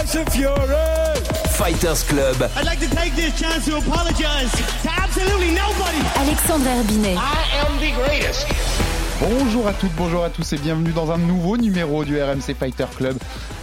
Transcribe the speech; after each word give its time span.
Tyson 0.00 0.24
Fury. 0.30 1.20
Fighters 1.50 2.04
Club. 2.04 2.50
I'd 2.56 2.64
like 2.64 2.80
to 2.80 2.88
take 2.88 3.14
this 3.16 3.38
chance 3.38 3.66
to 3.66 3.76
apologize 3.76 4.50
to 4.82 4.90
absolutely 4.90 5.50
nobody. 5.50 6.00
Alexandre 6.16 6.70
Herbinet. 6.70 7.16
I 7.18 7.44
am 7.60 7.78
the 7.78 7.92
greatest. 7.92 8.46
Bonjour 9.20 9.68
à 9.68 9.74
toutes, 9.74 9.92
bonjour 9.96 10.24
à 10.24 10.30
tous 10.30 10.54
et 10.54 10.56
bienvenue 10.56 10.92
dans 10.92 11.10
un 11.10 11.18
nouveau 11.18 11.58
numéro 11.58 12.06
du 12.06 12.18
RMC 12.18 12.54
Fighter 12.58 12.86
Club. 12.96 13.18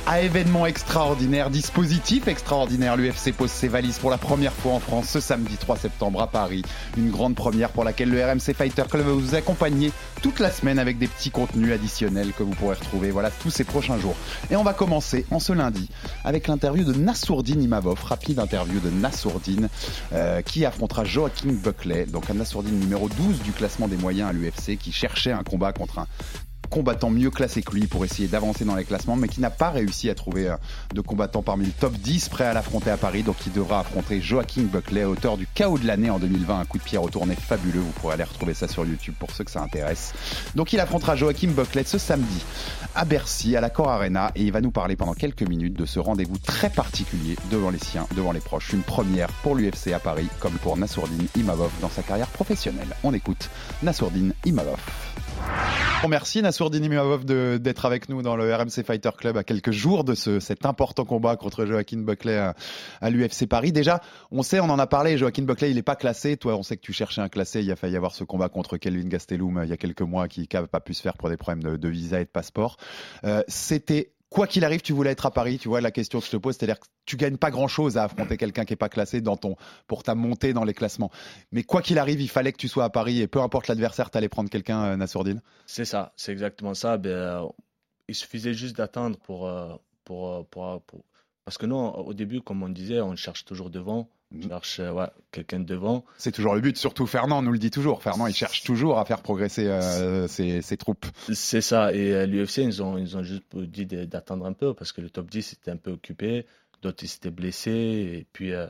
À 0.10 0.22
événement 0.22 0.66
extraordinaire, 0.66 1.50
dispositif 1.50 2.30
extraordinaire, 2.30 2.96
l'UFC 2.96 3.34
pose 3.34 3.52
ses 3.52 3.68
valises 3.68 4.00
pour 4.00 4.10
la 4.10 4.18
première 4.18 4.54
fois 4.54 4.72
en 4.72 4.80
France 4.80 5.10
ce 5.10 5.20
samedi 5.20 5.58
3 5.58 5.76
septembre 5.76 6.22
à 6.22 6.28
Paris. 6.28 6.62
Une 6.96 7.12
grande 7.12 7.36
première 7.36 7.72
pour 7.72 7.84
laquelle 7.84 8.10
le 8.10 8.24
RMC 8.24 8.54
Fighter 8.56 8.84
Club 8.90 9.06
va 9.06 9.12
vous 9.12 9.36
accompagner 9.36 9.92
toute 10.22 10.40
la 10.40 10.50
semaine 10.50 10.80
avec 10.80 10.98
des 10.98 11.08
petits 11.08 11.30
contenus 11.30 11.74
additionnels 11.74 12.32
que 12.32 12.44
vous 12.44 12.56
pourrez 12.56 12.76
retrouver 12.76 13.12
voilà 13.12 13.32
tous 13.32 13.50
ces 13.50 13.66
prochains 13.66 13.98
jours. 13.98 14.16
Et 14.50 14.56
on 14.56 14.64
va 14.64 14.74
commencer 14.74 15.26
en 15.30 15.42
ce 15.42 15.52
lundi 15.52 15.90
avec 16.24 16.48
l'interview 16.48 16.86
de 16.86 16.94
Nassourdine 16.94 17.62
Imavov, 17.62 18.02
rapide 18.02 18.40
interview 18.40 18.80
de 18.80 18.90
Nassourdine 18.90 19.68
euh, 20.14 20.42
qui 20.42 20.64
affrontera 20.64 21.04
Joaquin 21.04 21.52
Buckley, 21.52 22.06
donc 22.06 22.30
un 22.30 22.36
Nassourdine 22.36 22.80
numéro 22.80 23.10
12 23.10 23.42
du 23.42 23.52
classement 23.52 23.90
des 23.90 23.98
moyens 23.98 24.30
à 24.30 24.32
l'UFC 24.32 24.78
qui 24.78 24.94
cherchait 24.94 25.34
un 25.34 25.44
combat 25.44 25.74
contre 25.74 26.00
un 26.00 26.08
combattant 26.70 27.10
mieux 27.10 27.32
classé 27.32 27.62
que 27.62 27.74
lui 27.74 27.88
pour 27.88 28.06
essayer 28.06 28.28
d'avancer 28.28 28.66
dans 28.66 28.76
les 28.76 28.86
classements, 28.86 29.16
mais 29.16 29.28
qui 29.28 29.42
n'a 29.42 29.50
pas 29.50 29.70
réussi 29.70 30.10
à 30.10 30.16
trouver 30.16 30.50
euh, 30.50 30.56
de 30.94 31.02
combattant 31.02 31.42
parmi 31.42 31.66
le 31.66 31.72
top 31.72 31.94
10 31.94 32.30
prêt 32.30 32.46
à 32.46 32.54
l'affronter 32.54 32.90
à 32.90 32.98
Paris. 32.98 33.24
Donc 33.24 33.36
il 33.46 33.54
devra 33.54 33.80
affronter 33.80 34.22
Joaquin 34.22 34.64
Buckley, 34.64 35.04
auteur 35.04 35.38
du 35.38 35.48
chaos 35.54 35.78
de 35.78 35.88
l'année 35.88 36.10
en 36.10 36.20
2020, 36.20 36.60
un 36.60 36.66
coup 36.66 36.78
de 36.78 36.84
pied 36.84 36.98
retourné 36.98 37.36
fabuleux. 37.36 37.80
Vous 37.80 37.92
pourrez 37.92 38.14
aller 38.14 38.24
retrouver 38.24 38.54
ça 38.54 38.68
sur 38.68 38.86
YouTube 38.86 39.16
pour 39.20 39.32
ceux 39.32 39.44
que 39.44 39.52
ça 39.52 39.62
intéresse. 39.62 40.14
Donc 40.56 40.74
il 40.74 40.80
affrontera 40.80 41.16
Joaquin 41.16 41.50
Buckley 41.50 41.84
ce 41.84 41.98
samedi 41.98 42.44
à 42.96 43.06
Bercy, 43.06 43.56
à 43.56 43.62
la 43.62 43.70
Cor 43.70 43.90
Arena, 43.90 44.32
et 44.36 44.44
il 44.44 44.52
va 44.52 44.62
nous 44.62 44.72
parler 44.72 44.96
pendant 44.96 45.14
quelques 45.14 45.44
minutes 45.44 45.78
de 45.78 45.86
ce 45.86 46.00
rendez-vous 46.00 46.38
très 46.40 46.70
particulier 46.70 47.36
devant 47.52 47.70
les 47.70 47.80
siens, 47.80 48.08
devant 48.16 48.32
les 48.32 48.40
proches. 48.40 48.74
Une 48.74 48.82
première 48.82 49.30
pour 49.44 49.56
l'UFC 49.56 49.94
à 49.94 50.00
Paris, 50.00 50.28
comme 50.40 50.54
pour 50.54 50.78
Nassourdine 50.78 51.28
Imavov 51.36 51.72
dans 51.82 51.90
sa 51.90 52.02
carrière 52.02 52.28
professionnelle. 52.28 52.96
On 53.04 53.14
écoute 53.14 53.50
Nassourdine 53.84 54.34
Imavov. 54.46 54.80
Merci 56.08 56.42
Nassourdine 56.42 56.86
Imavov 56.86 57.26
de- 57.26 57.58
d'être 57.62 57.86
avec 57.86 58.08
nous 58.08 58.22
dans 58.22 58.38
le 58.38 58.54
RMC 58.56 58.84
Fighter 58.86 59.10
Club 59.18 59.36
à 59.36 59.44
quelques 59.44 59.72
jours 59.72 60.06
de 60.06 60.16
ce, 60.16 60.40
cet 60.40 60.66
important 60.66 61.04
combat 61.04 61.36
contre 61.36 61.66
Joaquin 61.66 61.98
Buckley 61.98 62.38
à, 62.38 62.56
à 63.02 63.10
l'UFC 63.10 63.46
Paris. 63.46 63.74
Déjà, 63.74 64.00
on 64.32 64.42
sait, 64.42 64.62
on 64.62 64.70
en 64.70 64.80
a 64.80 64.88
parlé, 64.88 65.18
Joaquin 65.18 65.44
Buckley, 65.44 65.70
il 65.70 65.76
n'est 65.76 65.82
pas 65.82 65.98
classé. 65.98 66.38
Toi, 66.38 66.56
on 66.56 66.64
sait 66.64 66.78
que 66.78 66.82
tu 66.82 66.94
cherchais 66.94 67.20
un 67.20 67.28
classé. 67.28 67.62
Il 67.62 67.70
a 67.72 67.76
failli 67.76 67.94
y 67.94 67.98
avoir 67.98 68.16
ce 68.16 68.24
combat 68.24 68.48
contre 68.48 68.78
Kelvin 68.78 69.08
Gastelum 69.10 69.58
euh, 69.58 69.66
il 69.66 69.70
y 69.70 69.74
a 69.74 69.78
quelques 69.78 70.02
mois 70.02 70.30
qui 70.30 70.48
n'a 70.54 70.66
pas 70.66 70.80
pu 70.80 70.94
se 70.94 71.02
faire 71.02 71.18
pour 71.18 71.30
des 71.30 71.36
problèmes 71.38 71.64
de, 71.64 71.76
de 71.76 71.90
visa 71.90 72.22
et 72.22 72.26
de 72.26 72.30
passeport. 72.30 72.78
Euh, 73.26 73.44
C'était 73.50 74.12
Quoi 74.30 74.46
qu'il 74.46 74.66
arrive, 74.66 74.82
tu 74.82 74.92
voulais 74.92 75.12
être 75.12 75.26
à 75.26 75.32
Paris. 75.32 75.58
Tu 75.58 75.70
vois 75.70 75.80
la 75.80 75.92
question 75.92 76.20
que 76.20 76.26
je 76.26 76.32
te 76.32 76.38
pose, 76.38 76.58
c'est-à-dire 76.58 76.80
que 76.80 76.88
tu 77.06 77.16
gagnes 77.16 77.38
pas 77.38 77.50
grand-chose 77.50 77.98
à 77.98 78.04
affronter 78.04 78.36
quelqu'un 78.36 78.66
qui 78.66 78.74
est 78.74 78.78
pas 78.78 78.90
classé 78.90 79.22
dans 79.22 79.38
ton 79.38 79.56
pour 79.88 80.04
ta 80.04 80.16
montée 80.16 80.52
dans 80.54 80.66
les 80.66 80.74
classements. 80.74 81.12
Mais 81.54 81.64
quoi 81.64 81.82
qu'il 81.82 81.98
arrive, 81.98 82.20
il 82.20 82.30
fallait 82.30 82.52
que 82.52 82.58
tu 82.58 82.68
sois 82.68 82.84
à 82.84 82.90
Paris 82.90 83.22
et 83.22 83.28
peu 83.28 83.40
importe 83.42 83.68
l'adversaire, 83.70 84.10
t'allais 84.10 84.28
prendre 84.30 84.50
quelqu'un, 84.50 84.84
euh, 84.84 84.96
Nassourdine. 84.98 85.42
C'est 85.66 85.86
ça, 85.86 86.12
c'est 86.18 86.34
exactement 86.34 86.74
ça. 86.74 86.98
Ben, 86.98 87.10
euh, 87.10 87.42
il 88.10 88.16
suffisait 88.16 88.54
juste 88.54 88.76
d'attendre 88.76 89.18
pour, 89.18 89.48
euh, 89.48 89.74
pour, 90.04 90.30
euh, 90.30 90.44
pour, 90.52 90.82
pour- 90.82 91.04
Parce 91.46 91.58
que 91.58 91.66
non, 91.66 91.96
au 91.96 92.14
début, 92.14 92.42
comme 92.42 92.64
on 92.64 92.70
disait, 92.70 93.00
on 93.00 93.16
cherche 93.16 93.46
toujours 93.46 93.70
devant. 93.70 94.10
Mhm. 94.32 94.50
cherche 94.50 94.80
euh, 94.80 94.92
ouais, 94.92 95.08
quelqu'un 95.32 95.60
devant. 95.60 96.04
C'est 96.18 96.32
toujours 96.32 96.56
le 96.56 96.62
but. 96.62 96.78
Surtout 96.78 97.08
Fernand 97.08 97.42
nous 97.42 97.52
le 97.52 97.60
dit 97.60 97.72
toujours. 97.72 98.02
Fernand, 98.04 98.28
il 98.28 98.36
cherche 98.36 98.64
toujours 98.64 99.00
à 99.00 99.06
faire 99.06 99.22
progresser 99.22 99.68
euh, 99.68 100.28
ses, 100.28 100.62
ses 100.62 100.78
troupes. 100.78 101.06
C'est 101.34 101.62
ça. 101.62 101.94
Et 101.94 102.14
euh, 102.14 102.26
l'UFC, 102.26 102.58
ils 102.58 102.84
ont, 102.84 102.98
ils 102.98 103.16
ont 103.16 103.24
juste 103.24 103.56
dit 103.56 103.86
d'attendre 103.86 104.46
un 104.46 104.54
peu 104.54 104.74
parce 104.74 104.92
que 104.92 105.02
le 105.02 105.10
top 105.10 105.30
10 105.30 105.54
était 105.54 105.72
un 105.72 105.78
peu 105.78 105.92
occupé. 105.92 106.46
D'autres, 106.82 107.04
ils 107.04 107.08
s'étaient 107.08 107.32
blessés. 107.32 107.72
Et 107.72 108.28
puis, 108.34 108.54
euh, 108.54 108.68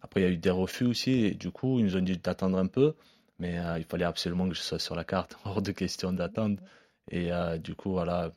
après, 0.00 0.20
il 0.20 0.24
y 0.24 0.26
a 0.26 0.30
eu 0.30 0.38
des 0.38 0.50
refus 0.50 0.86
aussi. 0.86 1.26
Et 1.26 1.32
du 1.32 1.50
coup, 1.50 1.78
ils 1.78 1.84
nous 1.84 1.96
ont 1.96 2.02
dit 2.02 2.16
d'attendre 2.16 2.58
un 2.58 2.66
peu. 2.66 2.94
Mais 3.38 3.60
il 3.76 3.84
fallait 3.84 4.06
absolument 4.06 4.48
que 4.48 4.54
je 4.54 4.62
sois 4.62 4.78
sur 4.78 4.94
la 4.94 5.04
carte. 5.04 5.36
Hors 5.44 5.60
de 5.60 5.72
question 5.72 6.12
d'attendre. 6.12 6.58
Et 7.10 7.30
du 7.62 7.74
coup, 7.74 7.92
voilà, 7.92 8.32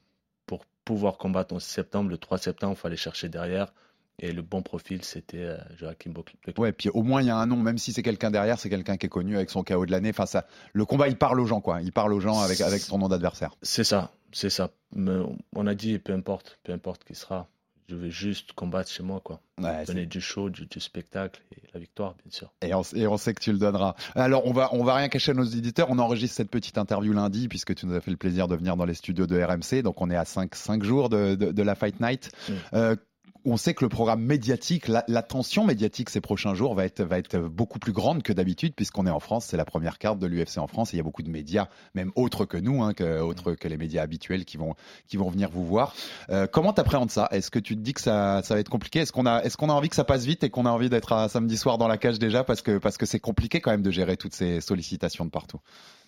pour 0.46 0.66
pouvoir 0.84 1.18
combattre 1.18 1.56
en 1.56 1.60
septembre, 1.60 2.10
le 2.10 2.18
3 2.18 2.38
septembre, 2.38 2.76
il 2.78 2.82
fallait 2.82 2.98
chercher 2.98 3.30
derrière. 3.30 3.74
Et 4.22 4.32
le 4.32 4.42
bon 4.42 4.62
profil, 4.62 5.04
c'était 5.04 5.44
euh, 5.44 5.58
Joachim 5.78 6.12
Buckley. 6.12 6.54
Ouais, 6.58 6.72
puis 6.72 6.90
au 6.90 7.04
moins 7.04 7.22
il 7.22 7.28
y 7.28 7.32
a 7.32 7.38
un 7.38 7.46
nom, 7.46 7.58
même 7.58 7.78
si 7.78 7.94
c'est 7.94 8.04
quelqu'un 8.04 8.32
derrière, 8.32 8.60
c'est 8.60 8.70
quelqu'un 8.70 8.98
qui 8.98 9.06
est 9.06 9.10
connu 9.10 9.36
avec 9.36 9.50
son 9.50 9.64
KO 9.64 9.86
de 9.86 9.92
l'année. 9.92 10.10
Enfin, 10.10 10.26
ça, 10.26 10.46
le 10.74 10.86
combat, 10.86 11.08
il 11.08 11.18
parle 11.18 11.40
aux 11.40 11.46
gens, 11.46 11.62
quoi. 11.62 11.82
Il 11.82 11.92
parle 11.92 12.14
aux 12.14 12.20
gens 12.20 12.40
avec 12.42 12.62
avec 12.62 12.82
son 12.82 12.98
nom 12.98 13.08
d'adversaire. 13.08 13.56
C'est 13.62 13.84
ça, 13.84 14.12
c'est 14.32 14.50
ça. 14.50 14.72
Mais 14.94 15.20
on 15.56 15.68
a 15.68 15.76
dit, 15.76 16.00
peu 16.00 16.14
importe, 16.14 16.60
peu 16.64 16.74
importe 16.74 17.04
qui 17.04 17.16
sera. 17.16 17.48
Je 17.90 17.96
veux 17.96 18.10
juste 18.12 18.54
combattre 18.54 18.92
chez 18.92 19.02
moi, 19.02 19.20
quoi. 19.20 19.42
Ouais, 19.60 19.84
Donner 19.86 20.06
du 20.06 20.22
show, 20.22 20.52
du, 20.52 20.68
du 20.68 20.80
spectacle 20.80 21.42
et 21.52 21.62
la 21.74 21.80
victoire, 21.80 22.14
bien 22.24 22.32
sûr. 22.32 22.54
Et 22.62 22.72
on, 22.76 22.84
et 22.94 23.08
on 23.08 23.18
sait 23.18 23.34
que 23.34 23.42
tu 23.42 23.52
le 23.52 23.58
donneras. 23.58 23.96
Alors, 24.14 24.46
on 24.46 24.54
va, 24.54 24.70
on 24.74 24.84
va 24.84 24.94
rien 24.94 25.10
cacher 25.10 25.32
à 25.32 25.34
nos 25.34 25.44
éditeurs. 25.44 25.88
On 25.90 25.98
enregistre 25.98 26.36
cette 26.36 26.52
petite 26.52 26.78
interview 26.78 27.14
lundi, 27.14 27.48
puisque 27.48 27.74
tu 27.74 27.88
nous 27.88 27.96
as 27.96 28.02
fait 28.02 28.12
le 28.12 28.18
plaisir 28.18 28.48
de 28.48 28.56
venir 28.56 28.76
dans 28.76 28.86
les 28.86 28.94
studios 28.94 29.26
de 29.26 29.42
RMC. 29.42 29.82
Donc, 29.82 30.02
on 30.02 30.12
est 30.12 30.16
à 30.16 30.26
5, 30.26 30.54
cinq 30.54 30.84
jours 30.84 31.10
de, 31.10 31.34
de, 31.34 31.52
de 31.52 31.64
la 31.64 31.74
Fight 31.74 32.00
Night. 32.00 32.32
Mm. 32.48 32.54
Euh, 32.76 32.96
on 33.46 33.58
sait 33.58 33.74
que 33.74 33.84
le 33.84 33.90
programme 33.90 34.22
médiatique, 34.22 34.88
la, 34.88 35.22
tension 35.22 35.66
médiatique 35.66 36.10
ces 36.10 36.22
prochains 36.22 36.54
jours 36.54 36.76
va 36.76 36.86
être, 36.86 37.02
va 37.04 37.18
être 37.18 37.38
beaucoup 37.40 37.80
plus 37.80 37.92
grande 37.92 38.24
que 38.24 38.34
d'habitude, 38.34 38.74
puisqu'on 38.76 39.08
est 39.08 39.12
en 39.12 39.20
France. 39.20 39.46
C'est 39.46 39.58
la 39.58 39.66
première 39.66 39.98
carte 39.98 40.20
de 40.20 40.28
l'UFC 40.28 40.58
en 40.58 40.68
France. 40.68 40.94
Et 40.94 40.98
il 40.98 40.98
y 40.98 41.00
a 41.00 41.04
beaucoup 41.04 41.24
de 41.24 41.30
médias, 41.30 41.68
même 41.94 42.12
autres 42.16 42.46
que 42.46 42.58
nous, 42.58 42.84
hein, 42.84 42.94
autres 43.22 43.54
que 43.54 43.68
les 43.68 43.78
médias 43.78 44.04
habituels, 44.04 44.46
qui 44.46 44.58
vont, 44.58 44.76
qui 45.08 45.18
vont 45.18 45.30
venir 45.30 45.50
vous 45.50 45.66
voir. 45.66 45.94
Euh, 46.30 46.48
comment 46.48 46.74
t'appréhendes 46.74 47.12
ça? 47.12 47.28
Est-ce 47.32 47.52
que 47.52 47.60
tu 47.60 47.76
te 47.76 47.82
dis 47.82 47.94
que 47.94 48.02
ça, 48.02 48.42
ça 48.44 48.54
va 48.54 48.60
être 48.60 48.70
compliqué? 48.70 49.00
Est-ce 49.00 49.12
qu'on 49.12 49.26
a, 49.26 49.42
est-ce 49.44 49.58
qu'on 49.58 49.70
a 49.70 49.74
envie 49.74 49.90
que 49.90 49.96
ça 49.96 50.04
passe 50.04 50.26
vite 50.26 50.44
et 50.44 50.50
qu'on 50.50 50.66
a 50.66 50.72
envie 50.72 50.90
d'être 50.90 51.30
samedi 51.30 51.58
soir 51.58 51.78
dans 51.78 51.88
la 51.88 51.98
cage 51.98 52.20
déjà 52.20 52.44
parce 52.44 52.62
que 52.62 52.78
parce 52.78 52.98
que 52.98 53.06
c'est 53.06 53.20
compliqué 53.20 53.62
quand 53.62 53.72
même 53.72 53.84
de 53.84 53.92
gérer 53.92 54.18
toutes 54.18 54.34
ces 54.34 54.62
sollicitations 54.62 55.26
de 55.26 55.30
partout? 55.30 55.60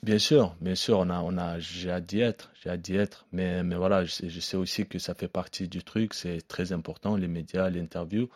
Bien 0.04 0.18
sûr, 0.18 0.56
bien 0.62 0.74
sûr, 0.74 0.98
on 0.98 1.12
a, 1.12 1.20
on 1.22 1.38
a, 1.38 1.60
j'ai 1.60 1.92
hâte 1.92 2.08
d'y 2.08 2.22
être, 2.22 2.50
j'ai 2.62 2.72
hâte 2.72 2.82
d'y 2.82 2.96
être. 2.96 3.28
Mais, 3.32 3.64
mais 3.64 3.76
voilà, 3.76 4.04
je 4.04 4.40
sais 4.40 4.58
aussi 4.58 4.88
que 4.88 4.98
ça 4.98 5.14
fait 5.14 5.28
partie 5.28 5.68
du 5.68 5.84
truc, 5.84 6.16
c'est 6.16 6.42
très 6.48 6.72
important, 6.72 7.16
les 7.22 7.28
médias, 7.28 7.70
l'interview. 7.70 8.28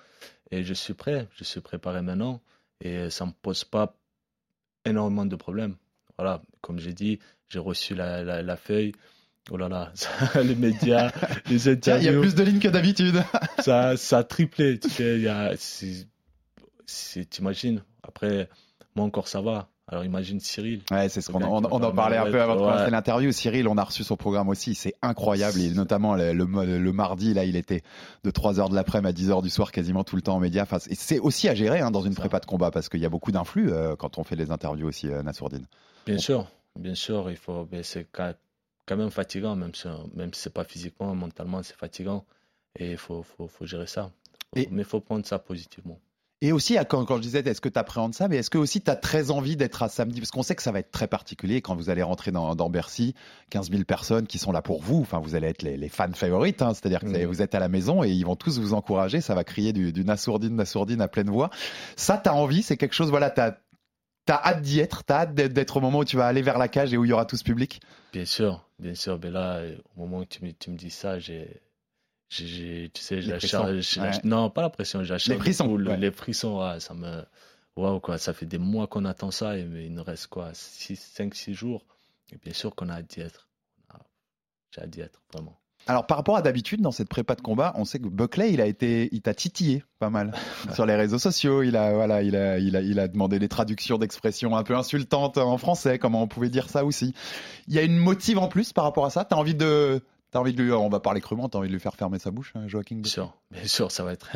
Et 0.52 0.64
je 0.64 0.74
suis 0.74 0.94
prêt, 0.94 1.28
je 1.36 1.44
suis 1.44 1.62
préparé 1.62 2.02
maintenant. 2.02 2.42
Et 2.82 3.10
ça 3.10 3.26
me 3.26 3.32
pose 3.42 3.64
pas 3.64 3.98
énormément 4.86 5.26
de 5.26 5.36
problèmes. 5.36 5.76
Voilà, 6.18 6.42
comme 6.62 6.80
j'ai 6.80 6.94
dit, 6.94 7.20
j'ai 7.50 7.60
reçu 7.60 7.96
la, 7.96 8.24
la, 8.24 8.42
la 8.42 8.56
feuille. 8.56 8.94
Oh 9.52 9.58
là 9.58 9.70
là, 9.70 9.92
ça, 9.96 10.42
les 10.42 10.56
médias, 10.56 11.12
les 11.50 11.60
Tiens, 11.80 11.98
il 11.98 12.04
y 12.04 12.08
a 12.08 12.12
interviews, 12.12 12.22
plus 12.22 12.36
de 12.36 12.44
lignes 12.44 12.60
que 12.60 12.68
d'habitude. 12.68 13.24
ça, 13.60 13.98
ça 13.98 14.20
a 14.20 14.24
triplé. 14.24 14.80
Tu 14.80 14.90
sais, 16.88 17.26
t'imagines, 17.26 17.84
après, 18.04 18.50
moi 18.96 19.06
encore 19.06 19.28
ça 19.28 19.42
va. 19.42 19.70
Alors 19.88 20.04
imagine 20.04 20.40
Cyril. 20.40 20.82
Ouais, 20.90 21.10
c'est 21.10 21.22
ce 21.22 21.32
qu'on 21.32 21.44
on, 21.44 21.64
en 21.64 21.92
parlait 21.92 22.18
un 22.18 22.26
peu 22.26 22.42
avant 22.42 22.56
de 22.56 22.62
ouais. 22.62 22.66
commencer 22.66 22.90
l'interview. 22.90 23.32
Cyril, 23.32 23.68
on 23.68 23.78
a 23.78 23.84
reçu 23.84 24.04
son 24.04 24.18
programme 24.18 24.50
aussi, 24.50 24.74
c'est 24.74 24.96
incroyable. 25.04 25.60
Et 25.60 25.70
notamment 25.72 26.16
le, 26.16 26.34
le, 26.34 26.80
le 26.80 26.92
mardi, 26.92 27.36
là, 27.36 27.46
il 27.46 27.56
était 27.56 27.84
de 28.24 28.32
3h 28.32 28.70
de 28.72 28.76
l'après-midi 28.76 29.30
à 29.32 29.36
10h 29.36 29.44
du 29.44 29.50
soir 29.52 29.72
quasiment 29.72 30.04
tout 30.04 30.16
le 30.16 30.24
temps 30.24 30.36
en 30.36 30.40
médias. 30.40 30.64
Enfin, 30.64 30.78
et 30.90 30.96
c'est 30.96 31.20
aussi 31.20 31.48
à 31.50 31.54
gérer 31.54 31.82
hein, 31.82 31.92
dans 31.92 32.02
une 32.02 32.16
prépa 32.16 32.40
de 32.40 32.48
combat 32.48 32.72
parce 32.72 32.90
qu'il 32.90 33.00
y 33.00 33.06
a 33.06 33.10
beaucoup 33.10 33.32
d'influx 33.32 33.72
euh, 33.72 33.96
quand 33.96 34.18
on 34.18 34.24
fait 34.24 34.36
les 34.36 34.50
interviews 34.50 34.88
aussi, 34.88 35.08
euh, 35.08 35.22
Nassourdine. 35.22 35.68
Bien 36.08 36.18
sûr, 36.18 36.48
bien 36.76 36.96
sûr, 36.96 37.30
il 37.30 37.38
faut, 37.38 37.68
mais 37.72 37.84
c'est 37.84 38.08
quand 38.12 38.34
quand 38.88 38.98
même 38.98 39.10
fatigant, 39.12 39.56
même 39.56 39.74
si, 39.74 39.88
même 40.16 40.34
si 40.34 40.42
c'est 40.42 40.54
pas 40.54 40.64
physiquement, 40.64 41.14
mentalement, 41.16 41.62
c'est 41.64 41.76
fatigant. 41.76 42.24
Et 42.78 42.92
il 42.92 42.98
faut, 42.98 43.24
faut, 43.24 43.48
faut 43.48 43.66
gérer 43.66 43.88
ça. 43.88 44.12
Et- 44.56 44.68
Mais 44.72 44.82
il 44.84 44.86
faut 44.86 45.00
prendre 45.02 45.26
ça 45.26 45.40
positivement. 45.40 46.00
Et 46.42 46.52
aussi, 46.52 46.78
quand, 46.90 47.06
quand 47.06 47.16
je 47.16 47.22
disais, 47.22 47.40
est-ce 47.40 47.62
que 47.62 47.70
tu 47.70 47.80
appréhendes 47.80 48.14
ça, 48.14 48.28
mais 48.28 48.36
est-ce 48.38 48.50
que 48.50 48.58
aussi 48.58 48.82
tu 48.82 48.92
as 48.92 48.96
très 48.98 49.32
envie 49.32 49.56
d'être 49.56 49.82
à 49.82 49.90
samedi? 49.90 50.20
Parce 50.20 50.32
qu'on 50.32 50.44
sait 50.44 50.54
que 50.56 50.62
ça 50.62 50.72
va 50.72 50.80
être 50.80 50.92
très 50.92 51.08
particulier 51.08 51.62
quand 51.62 51.76
vous 51.76 51.90
allez 51.90 52.04
rentrer 52.04 52.32
dans, 52.32 52.56
dans 52.56 52.70
Bercy, 52.70 53.16
15 53.52 53.72
000 53.72 53.84
personnes 53.86 54.28
qui 54.28 54.38
sont 54.38 54.52
là 54.52 54.62
pour 54.62 54.82
vous. 54.82 55.00
Enfin, 55.00 55.20
vous 55.20 55.34
allez 55.36 55.48
être 55.48 55.64
les, 55.64 55.78
les 55.78 55.90
fans 55.90 56.12
favorites, 56.14 56.62
hein. 56.62 56.74
c'est-à-dire 56.74 57.00
que 57.00 57.06
Mhm. 57.08 57.26
vous 57.26 57.42
êtes 57.42 57.56
à 57.56 57.60
la 57.60 57.70
maison 57.70 58.04
et 58.04 58.10
ils 58.12 58.26
vont 58.26 58.36
tous 58.36 58.60
vous 58.60 58.74
encourager. 58.74 59.22
Ça 59.22 59.34
va 59.34 59.44
crier 59.46 59.72
du, 59.74 59.94
du 59.94 60.04
Nassourdine, 60.04 60.56
Nassourdine 60.56 61.02
à 61.02 61.08
pleine 61.08 61.30
voix. 61.30 61.50
Ça, 61.96 62.20
tu 62.22 62.30
as 62.30 62.36
envie, 62.36 62.64
c'est 62.64 62.76
quelque 62.78 62.94
chose, 62.96 63.10
voilà, 63.10 63.30
tu 63.32 63.40
as, 63.42 63.58
hâte 64.30 64.62
d'y 64.62 64.80
être, 64.82 65.06
tu 65.06 65.14
as 65.14 65.20
hâte 65.22 65.34
d'être- 65.36 65.78
au 65.78 65.82
moment 65.82 66.00
où 66.00 66.06
tu 66.06 66.18
vas 66.18 66.28
aller 66.28 66.42
vers 66.42 66.58
la 66.58 66.68
cage 66.68 66.94
et 66.94 66.98
où 66.98 67.06
il 67.06 67.10
y 67.10 67.14
aura 67.14 67.26
tout 67.26 67.38
ce 67.38 67.44
public? 67.46 67.80
Bien 68.12 68.26
sûr, 68.26 68.68
bien 68.78 68.94
sûr. 68.96 69.18
Mais 69.24 69.32
là, 69.32 69.56
euh, 69.60 69.78
au 69.96 70.02
moment 70.02 70.18
où 70.20 70.26
tu 70.26 70.44
me, 70.44 70.52
tu 70.52 70.70
me 70.70 70.76
dis 70.78 70.90
ça, 70.92 71.18
j'ai, 71.18 71.62
j'ai- 72.30 72.90
tu 72.94 73.02
sais, 73.02 73.22
j'ai 73.22 73.28
Les 73.28 73.34
la 73.34 73.40
j'ai 73.40 74.00
la- 74.02 74.10
ouais. 74.10 74.20
non, 74.24 74.50
pas 74.50 74.62
la 74.62 74.70
pression, 74.70 75.04
j'ai 75.04 75.14
de 75.14 75.20
frissons, 75.40 75.70
ouais. 75.76 75.98
les 75.98 76.12
frissons, 76.12 76.60
ouais, 76.60 76.80
ça 76.80 76.94
me, 76.94 77.24
waouh, 77.76 78.00
quoi, 78.00 78.18
ça 78.18 78.34
fait 78.34 78.46
des 78.46 78.58
mois 78.58 78.88
qu'on 78.88 79.06
attend 79.06 79.32
ça, 79.32 79.58
et 79.58 79.64
mais 79.64 79.86
il 79.86 79.94
nous 79.94 80.04
reste 80.04 80.28
quoi, 80.28 80.50
5, 80.54 81.34
6 81.36 81.54
jours, 81.54 81.86
et 82.34 82.38
bien 82.44 82.54
sûr 82.54 82.74
qu'on 82.76 82.90
a 82.90 82.94
hâte 82.96 83.10
d'y 83.12 83.22
être. 83.22 83.48
Ah, 83.90 84.00
J'ai 84.72 84.82
hâte 84.82 84.90
d'y 84.90 85.02
être, 85.02 85.22
vraiment. 85.34 85.60
Alors 85.88 86.08
par 86.08 86.18
rapport 86.18 86.36
à 86.36 86.42
d'habitude 86.42 86.82
dans 86.82 86.92
cette 86.92 87.10
prépa 87.10 87.36
de 87.36 87.42
combat, 87.42 87.72
on 87.76 87.86
sait 87.86 88.00
que 88.00 88.08
Buckley 88.08 88.52
il 88.54 88.60
a 88.60 88.66
été, 88.66 89.08
il 89.12 89.22
t'a 89.22 89.36
titillé 89.36 89.84
pas 90.00 90.10
mal 90.10 90.34
sur 90.74 90.88
les 90.88 90.96
réseaux 90.96 91.20
sociaux. 91.20 91.62
Il 91.62 91.76
a 91.76 91.94
voilà, 91.94 92.24
il 92.24 92.36
a, 92.36 92.58
il 92.58 92.76
a, 92.76 92.82
il 92.82 92.98
a 92.98 93.08
demandé 93.08 93.38
des 93.38 93.50
traductions 93.50 94.00
d'expressions 94.00 94.58
un 94.58 94.64
peu 94.64 94.76
insultantes 94.76 95.38
en 95.38 95.60
français. 95.60 96.00
Comment 96.00 96.24
on 96.24 96.28
pouvait 96.28 96.50
dire 96.50 96.70
ça 96.70 96.86
aussi 96.86 97.14
Il 97.68 97.76
y 97.76 97.78
a 97.78 97.84
une 97.84 97.98
motive 97.98 98.40
en 98.40 98.48
plus 98.48 98.74
par 98.74 98.84
rapport 98.84 99.06
à 99.06 99.12
ça? 99.12 99.26
T'as 99.26 99.36
envie 99.36 99.54
de, 99.54 100.02
envie 100.40 100.54
de 100.54 100.62
lui, 100.64 100.72
on 100.72 100.90
va 100.90 101.00
parler 101.00 101.22
crûment. 101.22 101.50
T'as 101.50 101.60
de 101.62 101.66
lui 101.66 101.80
faire 101.80 101.96
fermer 101.96 102.20
sa 102.20 102.32
bouche, 102.32 102.52
hein, 102.56 102.68
Joaquin 102.68 102.96
Bien 102.98 103.12
sûr, 103.12 103.34
bien 103.52 103.66
sûr, 103.68 103.92
ça 103.92 104.04
va 104.04 104.14
être, 104.14 104.32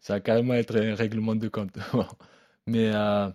ça 0.00 0.14
va 0.14 0.20
carrément 0.20 0.54
être 0.54 0.76
un 0.76 0.94
règlement 0.94 1.34
de 1.34 1.48
compte. 1.48 1.76
mais, 2.66 2.90
euh, 2.94 3.28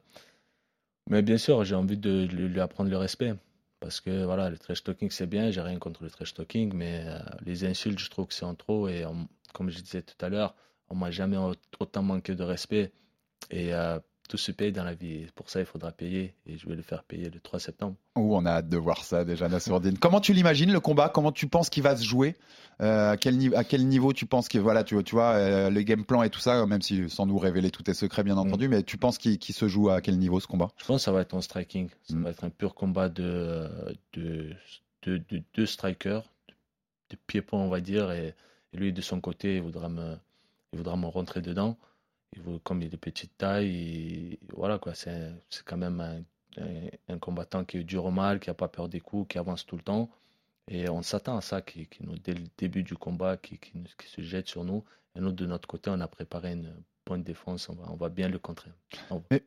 mais 1.09 1.21
bien 1.21 1.37
sûr, 1.37 1.63
j'ai 1.63 1.75
envie 1.75 1.97
de 1.97 2.25
lui, 2.25 2.59
apprendre 2.59 2.89
le 2.89 2.97
respect. 2.97 3.33
Parce 3.79 4.01
que 4.01 4.25
voilà, 4.25 4.49
le 4.49 4.57
trash 4.57 4.83
talking 4.83 5.09
c'est 5.09 5.25
bien, 5.25 5.51
j'ai 5.51 5.61
rien 5.61 5.79
contre 5.79 6.03
le 6.03 6.09
trash 6.09 6.33
talking, 6.33 6.73
mais 6.73 7.03
euh, 7.07 7.19
les 7.45 7.63
insultes, 7.63 7.99
je 7.99 8.09
trouve 8.09 8.27
que 8.27 8.33
c'est 8.33 8.43
en 8.45 8.53
trop. 8.55 8.89
Et 8.89 9.05
comme 9.53 9.69
je 9.69 9.79
disais 9.79 10.01
tout 10.01 10.23
à 10.23 10.27
l'heure, 10.29 10.53
on 10.89 10.95
m'a 10.95 11.11
jamais 11.11 11.37
au- 11.37 11.55
autant 11.79 12.03
manqué 12.03 12.35
de 12.35 12.43
respect. 12.43 12.91
Et 13.51 13.73
euh, 13.73 13.99
tout 14.29 14.37
se 14.37 14.51
paye 14.53 14.71
dans 14.71 14.83
la 14.85 14.93
vie. 14.93 15.25
Pour 15.35 15.49
ça, 15.49 15.59
il 15.59 15.65
faudra 15.65 15.91
payer. 15.91 16.35
Et 16.45 16.57
je 16.57 16.69
vais 16.69 16.75
le 16.75 16.81
faire 16.83 17.03
payer 17.03 17.29
le 17.29 17.39
3 17.39 17.59
septembre. 17.59 17.95
Ouh, 18.15 18.35
on 18.35 18.45
a 18.45 18.51
hâte 18.51 18.69
de 18.69 18.77
voir 18.77 19.03
ça 19.03 19.25
déjà, 19.25 19.49
Nassourdine. 19.49 19.97
Comment 19.99 20.21
tu 20.21 20.33
l'imagines 20.33 20.71
le 20.71 20.79
combat? 20.79 21.09
Comment 21.09 21.31
tu 21.33 21.47
penses 21.47 21.69
qu'il 21.69 21.83
va 21.83 21.97
se 21.97 22.03
jouer? 22.05 22.35
Euh, 22.79 23.11
à, 23.11 23.17
quel 23.17 23.37
niveau, 23.37 23.55
à 23.57 23.63
quel 23.65 23.85
niveau 23.87 24.13
tu 24.13 24.25
penses 24.25 24.47
que 24.47 24.57
voilà, 24.59 24.83
tu, 24.85 25.03
tu 25.03 25.15
vois, 25.15 25.33
euh, 25.33 25.69
le 25.69 25.81
game 25.81 26.05
plan 26.05 26.23
et 26.23 26.29
tout 26.29 26.39
ça, 26.39 26.65
même 26.65 26.81
si 26.81 27.09
sans 27.09 27.25
nous 27.25 27.37
révéler 27.37 27.71
tous 27.71 27.83
tes 27.83 27.93
secrets 27.93 28.23
bien 28.23 28.37
entendu, 28.37 28.69
mais 28.69 28.83
tu 28.83 28.97
penses 28.97 29.17
qu'il 29.17 29.41
se 29.41 29.67
joue 29.67 29.89
à 29.89 29.99
quel 29.99 30.17
niveau 30.17 30.39
ce 30.39 30.47
combat? 30.47 30.69
Je 30.77 30.85
pense 30.85 31.01
que 31.01 31.03
ça 31.05 31.11
va 31.11 31.21
être 31.21 31.33
en 31.33 31.41
striking. 31.41 31.89
Ça 32.07 32.15
Mm. 32.15 32.23
va 32.23 32.29
être 32.29 32.43
un 32.45 32.49
pur 32.49 32.75
combat 32.75 33.09
de, 33.09 33.67
de, 34.13 34.55
de, 35.03 35.17
de 35.29 35.41
deux 35.55 35.65
strikers, 35.65 36.21
de, 36.47 36.53
de 37.09 37.17
pieds-points, 37.27 37.59
on 37.59 37.69
va 37.69 37.81
dire. 37.81 38.11
Et, 38.11 38.35
et 38.73 38.77
lui, 38.77 38.93
de 38.93 39.01
son 39.01 39.19
côté, 39.19 39.55
il 39.55 39.61
voudra 39.63 39.89
me, 39.89 40.15
il 40.71 40.77
voudra 40.77 40.95
me 40.95 41.07
rentrer 41.07 41.41
dedans. 41.41 41.75
Comme 42.63 42.81
il 42.81 42.93
est 42.93 42.97
petite 42.97 43.37
taille, 43.37 43.69
il- 43.69 44.39
voilà 44.55 44.77
quoi. 44.77 44.93
C'est 44.95 45.33
quand 45.65 45.77
même 45.77 46.23
un, 46.57 47.17
combattant 47.19 47.63
qui 47.63 47.77
est 47.77 47.83
dur 47.83 48.11
mal, 48.11 48.39
qui 48.39 48.49
n'a 48.49 48.53
pas 48.53 48.67
peur 48.67 48.89
des 48.89 48.99
coups, 48.99 49.27
qui 49.29 49.37
avance 49.37 49.65
tout 49.65 49.75
le 49.75 49.81
temps. 49.81 50.09
Et 50.67 50.87
on 50.89 51.01
s'attend 51.01 51.37
à 51.37 51.41
ça, 51.41 51.61
qui, 51.61 51.87
qui 51.87 52.03
dès 52.23 52.33
le 52.33 52.43
début 52.57 52.83
du 52.83 52.95
combat, 52.95 53.37
qui, 53.37 53.59
se 54.05 54.21
jette 54.21 54.47
sur 54.47 54.63
nous. 54.63 54.83
Et 55.15 55.19
nous, 55.19 55.31
de 55.31 55.45
notre 55.45 55.67
côté, 55.67 55.89
on 55.89 55.99
a 55.99 56.07
préparé 56.07 56.53
une 56.53 56.71
bonne 57.05 57.23
défense. 57.23 57.69
On 57.69 57.95
va, 57.95 58.09
bien 58.09 58.29
le 58.29 58.37
contrer. 58.37 58.69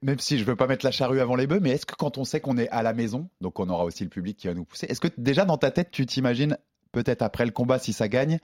Même 0.02 0.18
si 0.18 0.38
je 0.38 0.44
veux 0.44 0.56
pas 0.56 0.66
mettre 0.66 0.84
la 0.84 0.90
charrue 0.90 1.20
avant 1.20 1.36
les 1.36 1.46
bœufs, 1.46 1.60
mais 1.60 1.70
est-ce 1.70 1.86
que 1.86 1.94
quand 1.94 2.18
on 2.18 2.24
sait 2.24 2.40
qu'on 2.40 2.58
est 2.58 2.68
à 2.70 2.82
la 2.82 2.92
maison, 2.92 3.28
donc 3.40 3.60
on 3.60 3.68
aura 3.68 3.84
aussi 3.84 4.02
le 4.02 4.10
public 4.10 4.36
qui 4.36 4.48
va 4.48 4.54
nous 4.54 4.64
pousser, 4.64 4.86
est-ce 4.86 5.00
que 5.00 5.08
déjà 5.16 5.44
dans 5.44 5.58
ta 5.58 5.70
tête 5.70 5.90
tu 5.92 6.04
t'imagines 6.04 6.58
peut-être 6.90 7.22
après 7.22 7.44
le 7.44 7.52
combat 7.52 7.78
si 7.78 7.92
ça 7.92 8.08
gagne 8.08 8.38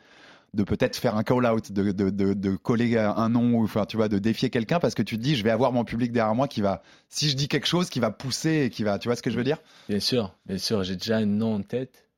de 0.54 0.62
peut-être 0.62 0.96
faire 0.96 1.16
un 1.16 1.22
call-out, 1.22 1.72
de, 1.72 1.92
de, 1.92 2.10
de, 2.10 2.32
de 2.32 2.56
coller 2.56 2.96
un 2.96 3.28
nom, 3.28 3.54
ou 3.54 3.64
enfin 3.64 3.84
tu 3.84 3.96
vois, 3.96 4.08
de 4.08 4.18
défier 4.18 4.50
quelqu'un 4.50 4.80
parce 4.80 4.94
que 4.94 5.02
tu 5.02 5.16
te 5.18 5.22
dis 5.22 5.36
je 5.36 5.44
vais 5.44 5.50
avoir 5.50 5.72
mon 5.72 5.84
public 5.84 6.12
derrière 6.12 6.34
moi 6.34 6.48
qui 6.48 6.60
va, 6.60 6.82
si 7.08 7.28
je 7.28 7.36
dis 7.36 7.48
quelque 7.48 7.66
chose, 7.66 7.90
qui 7.90 8.00
va 8.00 8.10
pousser 8.10 8.64
et 8.64 8.70
qui 8.70 8.82
va, 8.82 8.98
tu 8.98 9.08
vois 9.08 9.16
ce 9.16 9.22
que 9.22 9.30
je 9.30 9.36
veux 9.36 9.44
dire? 9.44 9.58
Bien 9.88 10.00
sûr, 10.00 10.34
bien 10.46 10.58
sûr, 10.58 10.82
j'ai 10.82 10.96
déjà 10.96 11.18
un 11.18 11.26
nom 11.26 11.56
en 11.56 11.62
tête 11.62 12.08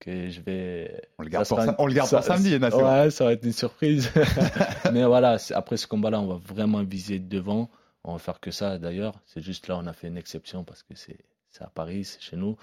que 0.00 0.30
je 0.30 0.40
vais. 0.40 1.00
On 1.18 1.22
le 1.22 1.28
garde 1.28 1.46
ça 1.46 1.54
pour 1.54 1.74
on 1.78 1.86
le 1.86 1.92
garde 1.92 2.10
pour 2.10 2.22
samedi, 2.22 2.58
Nasser. 2.58 2.76
Ouais, 2.76 3.10
ça 3.10 3.24
va 3.24 3.32
être 3.32 3.44
une 3.44 3.52
surprise. 3.52 4.10
Mais 4.92 5.04
voilà, 5.04 5.36
après 5.54 5.76
ce 5.76 5.86
combat-là, 5.86 6.20
on 6.20 6.26
va 6.26 6.40
vraiment 6.44 6.82
viser 6.82 7.18
devant. 7.18 7.70
On 8.02 8.14
va 8.14 8.18
faire 8.18 8.40
que 8.40 8.50
ça 8.50 8.78
d'ailleurs. 8.78 9.20
C'est 9.26 9.42
juste 9.42 9.68
là, 9.68 9.76
on 9.78 9.86
a 9.86 9.92
fait 9.92 10.08
une 10.08 10.16
exception 10.16 10.64
parce 10.64 10.82
que 10.82 10.94
c'est 10.94 11.18
c'est 11.50 11.62
à 11.62 11.70
Paris, 11.72 12.04
c'est 12.04 12.20
chez 12.20 12.36
nous. 12.36 12.56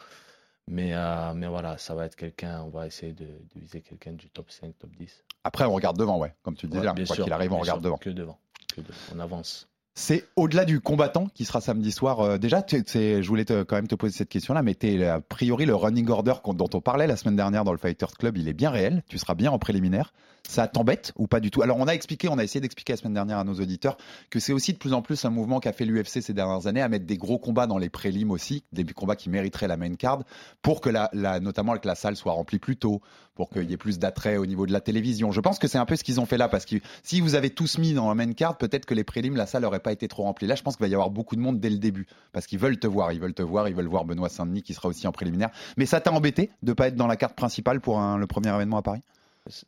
Mais, 0.70 0.94
euh, 0.94 1.34
mais 1.34 1.48
voilà, 1.48 1.78
ça 1.78 1.96
va 1.96 2.06
être 2.06 2.16
quelqu'un, 2.16 2.62
on 2.62 2.70
va 2.70 2.88
essayer 2.88 3.14
de, 3.14 3.26
de 3.26 3.60
viser 3.60 3.82
quelqu'un 3.82 4.12
du 4.12 4.30
top 4.30 4.52
5, 4.52 4.78
top 4.78 4.90
10. 4.98 5.24
Après 5.46 5.64
on 5.64 5.72
regarde 5.74 5.98
devant, 5.98 6.18
ouais, 6.18 6.34
comme 6.44 6.56
tu 6.56 6.66
le 6.66 6.72
disais, 6.72 6.82
Ouais, 6.84 6.88
hein, 6.90 6.94
bien 6.94 7.06
quoi 7.06 7.16
sûr, 7.16 7.24
qu'il 7.24 7.34
arrive 7.34 7.54
on 7.54 7.60
regarde 7.60 7.80
sûr, 7.80 7.86
devant. 7.86 7.98
Que 7.98 8.10
devant. 8.10 8.38
que 8.76 8.82
devant. 8.82 9.00
On 9.16 9.20
avance. 9.20 9.70
C'est 10.00 10.28
au-delà 10.36 10.64
du 10.64 10.80
combattant 10.80 11.26
qui 11.34 11.44
sera 11.44 11.60
samedi 11.60 11.92
soir. 11.92 12.20
euh, 12.20 12.38
déjà, 12.38 12.64
je 12.70 13.28
voulais 13.28 13.46
quand 13.46 13.72
même 13.72 13.88
te 13.88 13.96
poser 13.96 14.14
cette 14.16 14.30
question-là, 14.30 14.62
mais 14.62 14.76
t'es, 14.76 15.04
a 15.04 15.20
priori, 15.22 15.66
le 15.66 15.74
running 15.74 16.08
order 16.10 16.36
dont 16.54 16.70
on 16.72 16.82
parlait 16.82 17.08
la 17.08 17.18
semaine 17.18 17.36
dernière 17.36 17.64
dans 17.64 17.72
le 17.72 17.80
Fighters 17.80 18.12
Club, 18.12 18.38
il 18.38 18.48
est 18.48 18.54
bien 18.54 18.70
réel. 18.70 19.02
Tu 19.10 19.18
seras 19.18 19.34
bien 19.34 19.50
en 19.50 19.58
préliminaire. 19.58 20.14
Ça 20.48 20.68
t'embête 20.68 21.14
ou 21.18 21.26
pas 21.26 21.40
du 21.40 21.50
tout? 21.50 21.64
Alors, 21.64 21.78
on 21.78 21.88
a 21.88 21.94
expliqué, 21.94 22.30
on 22.30 22.38
a 22.38 22.44
essayé 22.44 22.62
d'expliquer 22.62 22.94
la 22.94 22.98
semaine 22.98 23.16
dernière 23.16 23.40
à 23.40 23.44
nos 23.44 23.56
auditeurs 23.56 23.98
que 24.30 24.40
c'est 24.40 24.54
aussi 24.54 24.72
de 24.72 24.78
plus 24.78 24.94
en 24.94 25.02
plus 25.02 25.26
un 25.26 25.32
mouvement 25.32 25.60
qu'a 25.60 25.74
fait 25.74 25.84
l'UFC 25.84 26.22
ces 26.22 26.34
dernières 26.34 26.68
années 26.68 26.84
à 26.84 26.90
mettre 26.90 27.08
des 27.08 27.18
gros 27.18 27.40
combats 27.40 27.66
dans 27.66 27.80
les 27.80 27.90
prélims 27.90 28.30
aussi, 28.30 28.64
des 28.74 28.86
combats 28.86 29.16
qui 29.16 29.32
mériteraient 29.32 29.68
la 29.68 29.78
main 29.78 29.96
card, 29.96 30.20
pour 30.62 30.80
que 30.80 30.92
notamment 31.40 31.76
que 31.76 31.88
la 31.88 31.96
salle 31.96 32.16
soit 32.16 32.34
remplie 32.34 32.60
plus 32.60 32.78
tôt, 32.78 33.02
pour 33.38 33.50
qu'il 33.50 33.70
y 33.70 33.74
ait 33.74 33.78
plus 33.78 34.00
d'attrait 34.00 34.36
au 34.36 34.46
niveau 34.46 34.66
de 34.66 34.74
la 34.74 34.82
télévision. 34.82 35.32
Je 35.32 35.40
pense 35.40 35.60
que 35.60 35.68
c'est 35.70 35.78
un 35.78 35.86
peu 35.86 35.96
ce 35.96 36.04
qu'ils 36.04 36.20
ont 36.20 36.26
fait 36.26 36.38
là, 36.38 36.50
parce 36.50 36.66
que 36.66 36.76
si 37.04 37.22
vous 37.22 37.36
avez 37.36 37.50
tous 37.52 37.78
mis 37.78 37.94
dans 37.94 38.10
la 38.10 38.16
main 38.16 38.34
card, 38.34 38.58
peut-être 38.58 38.86
que 38.86 38.94
les 38.94 39.06
prélims, 39.06 39.36
la 39.38 39.46
salle 39.46 39.62
n'aurait 39.62 39.80
pas 39.80 39.94
été 39.94 40.10
trop 40.10 40.24
remplie. 40.24 40.48
Là, 40.48 40.56
je 40.56 40.64
pense 40.64 40.76
qu'il 40.76 40.84
va 40.84 40.90
y 40.90 40.94
avoir 40.94 41.10
beaucoup 41.12 41.36
de 41.38 41.42
monde 41.42 41.60
dès 41.62 41.70
le 41.70 41.78
début, 41.78 42.08
parce 42.34 42.48
qu'ils 42.48 42.60
veulent 42.60 42.80
te 42.80 42.88
voir, 42.88 43.14
ils 43.14 43.22
veulent 43.22 43.34
te 43.34 43.44
voir, 43.44 43.70
ils 43.70 43.76
veulent 43.76 43.88
voir 43.88 44.04
Benoît 44.04 44.28
Saint-Denis 44.28 44.64
qui 44.64 44.74
sera 44.74 44.90
aussi 44.90 45.08
en 45.08 45.12
préliminaire. 45.14 45.52
Mais 45.78 45.86
ça 45.86 46.02
t'a 46.02 46.12
embêté 46.12 46.50
de 46.64 46.74
pas 46.74 46.88
être 46.88 46.96
dans 46.96 47.08
la 47.08 47.16
carte 47.16 47.36
principale 47.38 47.80
pour 47.80 48.00
un- 48.00 48.18
le 48.18 48.28
premier 48.28 48.50
événement 48.54 48.78
à 48.78 48.82
Paris? 48.82 49.02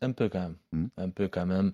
Un 0.02 0.12
peu 0.12 0.28
quand 0.28 0.42
même. 0.42 0.56
Mm. 0.74 0.86
Un 0.98 1.10
peu 1.10 1.28
quand 1.30 1.46
même. 1.46 1.72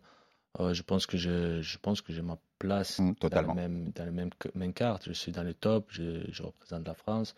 Euh, 0.60 0.74
je 0.74 0.84
pense 0.84 1.06
que 1.08 1.18
je, 1.18 1.62
je 1.62 1.78
pense 1.80 2.02
que 2.02 2.14
j'ai 2.14 2.22
ma 2.22 2.38
place 2.60 3.00
Mm, 3.00 3.14
totalement. 3.16 3.56
dans 3.56 3.62
la 3.62 3.68
même, 3.68 3.90
dans 3.96 4.06
la 4.06 4.12
même, 4.12 4.30
même 4.54 4.74
carte. 4.74 5.04
Je 5.08 5.14
suis 5.14 5.32
dans 5.32 5.44
le 5.44 5.54
top, 5.54 5.88
je, 5.90 6.22
je 6.32 6.44
représente 6.44 6.86
la 6.88 6.94
France. 6.94 7.36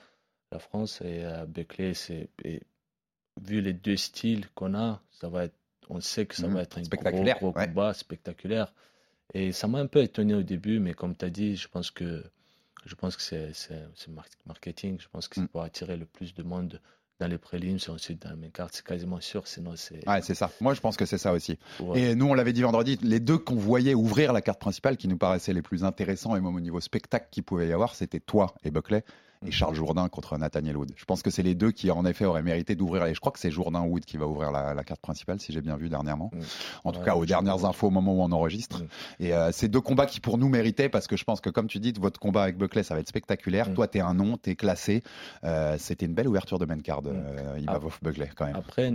La 0.52 0.60
France 0.60 1.02
et 1.02 1.24
euh, 1.26 1.46
Beckley, 1.46 1.94
c'est 1.94 2.30
vu 3.46 3.62
les 3.62 3.74
deux 3.74 3.98
styles 3.98 4.48
qu'on 4.56 4.74
a, 4.76 5.02
ça 5.12 5.30
va 5.30 5.46
être, 5.46 5.56
on 5.90 6.00
sait 6.02 6.26
que 6.26 6.36
ça 6.36 6.48
Mm, 6.48 6.54
va 6.54 6.62
être 6.64 6.78
un 6.78 6.84
spectaculaire, 6.84 7.38
gros, 7.38 7.52
gros 7.52 7.60
ouais. 7.60 7.68
combat 7.68 7.94
spectaculaire. 7.94 8.74
Et 9.34 9.52
ça 9.52 9.68
m'a 9.68 9.80
un 9.80 9.88
peu 9.88 10.02
étonné 10.02 10.34
au 10.34 10.44
début, 10.44 10.80
mais 10.80 10.94
comme 10.94 11.16
tu 11.16 11.26
as 11.26 11.30
dit, 11.30 11.56
je 11.56 11.68
pense 11.68 11.92
que 11.92 12.24
je 12.86 12.96
pense 12.96 13.16
que 13.18 13.22
c'est 13.22 13.52
c'est 13.54 13.84
c'est 13.96 14.10
mar- 14.12 14.26
marketing. 14.46 14.98
Je 15.00 15.08
pense 15.10 15.28
que 15.28 15.36
c'est 15.36 15.42
Mm. 15.42 15.48
pour 15.48 15.62
attirer 15.64 15.98
le 15.98 16.06
plus 16.06 16.34
de 16.34 16.44
monde 16.44 16.80
dans 17.20 17.28
les 17.28 17.38
prélims 17.40 17.78
et 17.86 17.90
ensuite 17.90 18.22
dans 18.22 18.30
la 18.30 18.36
même 18.36 18.52
carte. 18.52 18.76
C'est 18.76 18.86
quasiment 18.86 19.20
sûr, 19.20 19.48
sinon 19.48 19.76
c'est. 19.76 20.08
Ouais, 20.08 20.22
c'est 20.22 20.36
ça. 20.36 20.52
Moi, 20.62 20.74
je 20.76 20.82
pense 20.82 20.96
que 20.98 21.06
c'est 21.06 21.18
ça 21.18 21.34
aussi. 21.34 21.58
Ouais. 21.80 22.00
Et 22.02 22.16
nous, 22.16 22.28
on 22.28 22.34
l'avait 22.36 22.54
dit 22.54 22.62
vendredi, 22.62 22.98
les 23.02 23.20
deux 23.20 23.38
qu'on 23.40 23.56
voyait 23.56 23.96
ouvrir 23.96 24.32
la 24.34 24.42
carte 24.42 24.60
principale, 24.60 24.98
qui 24.98 25.08
nous 25.08 25.18
paraissaient 25.18 25.54
les 25.54 25.62
plus 25.64 25.84
intéressants, 25.84 26.36
et 26.36 26.42
même 26.42 26.56
au 26.56 26.60
niveau 26.60 26.80
spectacle 26.80 27.28
qu'il 27.32 27.44
pouvait 27.44 27.68
y 27.68 27.74
avoir, 27.74 27.96
c'était 27.96 28.20
toi 28.20 28.54
et 28.64 28.72
Buckley 28.72 29.04
et. 29.46 29.52
Charles 29.52 29.76
Jourdain 29.76 30.08
contre 30.10 30.38
Nathaniel 30.38 30.78
Wood. 30.78 30.92
Je 30.96 31.06
pense 31.06 31.22
que 31.22 31.30
c'est 31.30 31.44
les 31.44 31.56
deux 31.56 31.72
qui, 31.72 31.92
en 31.92 32.06
effet, 32.06 32.26
auraient 32.26 32.44
mérité 32.44 32.76
d'ouvrir. 32.76 33.06
Et 33.06 33.14
je 33.14 33.20
crois 33.20 33.32
que 33.32 33.40
c'est 33.40 33.52
Jourdain 33.52 33.82
Wood 33.82 34.06
qui 34.06 34.18
va 34.18 34.26
ouvrir 34.26 34.52
la, 34.52 34.74
la 34.74 34.84
carte 34.84 35.02
principale, 35.02 35.40
si 35.40 35.52
j'ai 35.54 35.62
bien 35.62 35.78
vu 35.78 35.90
dernièrement. 35.90 36.32
Mhm. 36.34 36.42
En 36.84 36.92
tout 36.92 37.00
Ouais, 37.00 37.06
cas, 37.06 37.16
aux 37.16 37.26
dernières 37.26 37.56
crois. 37.58 37.70
infos 37.70 37.88
au 37.88 37.92
moment 37.92 38.14
où 38.14 38.22
on 38.22 38.32
enregistre. 38.32 38.82
Mhm. 38.82 38.88
Et 39.20 39.34
euh, 39.34 39.52
c'est 39.52 39.68
deux 39.68 39.82
combats 39.82 40.06
qui, 40.06 40.20
pour 40.20 40.38
nous, 40.38 40.50
méritaient, 40.50 40.90
parce 40.90 41.08
que 41.08 41.18
je 41.18 41.24
pense 41.24 41.42
que, 41.42 41.50
comme 41.50 41.68
tu 41.68 41.80
dis, 41.80 41.94
votre 42.00 42.20
combat 42.20 42.44
avec 42.44 42.58
Buckley, 42.58 42.84
ça 42.84 42.94
va 42.94 43.00
être 43.00 43.08
spectaculaire. 43.10 43.70
Mhm. 43.70 43.76
Toi, 43.76 43.88
t'es 43.88 44.00
un 44.00 44.14
nom, 44.14 44.38
t'es 44.38 44.56
classé. 44.56 45.04
Euh, 45.44 45.76
c'était 45.80 46.06
une 46.06 46.14
belle 46.14 46.28
ouverture 46.28 46.60
de 46.60 46.66
main 46.66 46.80
card, 46.80 47.02
euh, 47.06 47.60
Imavov 47.60 48.00
Buckley, 48.02 48.30
quand 48.36 48.46
même. 48.46 48.56
Après, 48.56 48.92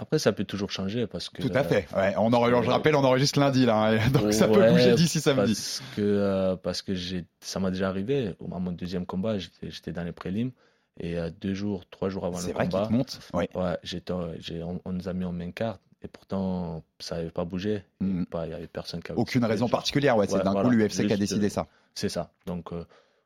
après, 0.00 0.18
ça 0.18 0.32
peut 0.32 0.44
toujours 0.44 0.70
changer 0.70 1.06
parce 1.06 1.28
que. 1.28 1.42
Tout 1.42 1.50
à 1.54 1.62
fait. 1.62 1.86
Ouais, 1.94 2.14
on 2.16 2.32
en- 2.32 2.62
je 2.62 2.70
rappelle, 2.70 2.96
on 2.96 3.04
enregistre 3.04 3.38
lundi 3.38 3.66
là, 3.66 3.76
hein, 3.92 3.98
donc 4.12 4.32
ça 4.32 4.48
peut 4.48 4.60
Ouais, 4.60 4.70
bouger 4.70 4.94
d'ici 4.94 5.20
samedi. 5.20 5.52
Parce 5.54 5.82
que, 5.94 6.00
euh, 6.02 6.56
parce 6.56 6.82
que 6.82 6.94
j'ai, 6.94 7.24
ça 7.40 7.60
m'a 7.60 7.70
déjà 7.70 7.88
arrivé. 7.88 8.34
À 8.52 8.58
mon 8.58 8.72
deuxième 8.72 9.06
combat, 9.06 9.36
j'étais, 9.38 9.92
dans 9.92 10.02
les 10.04 10.12
prélims 10.12 10.50
et 10.98 11.18
euh, 11.18 11.30
deux 11.40 11.54
jours, 11.54 11.84
trois 11.90 12.08
jours 12.08 12.24
avant 12.26 12.38
le 12.40 12.52
vrai 12.52 12.64
combat, 12.68 12.86
te 12.86 12.92
monte. 12.92 13.20
Ouais, 13.34 13.48
j'étais, 13.82 14.12
j'ai, 14.38 14.62
on, 14.62 14.80
on 14.84 14.92
nous 14.92 15.08
a 15.08 15.12
mis 15.12 15.24
en 15.24 15.32
main 15.32 15.50
carte 15.50 15.80
et 16.02 16.08
pourtant 16.08 16.82
ça 16.98 17.16
n'avait 17.16 17.30
pas 17.30 17.44
bougé. 17.44 17.82
Il 18.00 18.06
n'y 18.06 18.12
Mhm. 18.14 18.26
avait, 18.32 18.66
personne 18.66 19.02
qui 19.02 19.12
avait 19.12 19.20
Aucune 19.20 19.42
bougé. 19.42 19.52
raison 19.52 19.68
particulière, 19.68 20.16
ouais. 20.16 20.26
C'est 20.26 20.36
Ouais, 20.36 20.42
d'un 20.44 20.52
voilà. 20.52 20.68
coup 20.68 20.74
l'UFC 20.74 21.06
qui 21.06 21.12
a 21.12 21.16
décidé 21.16 21.48
ça. 21.50 21.66
C'est 21.94 22.08
ça. 22.08 22.30
Donc 22.46 22.72
euh, 22.72 22.84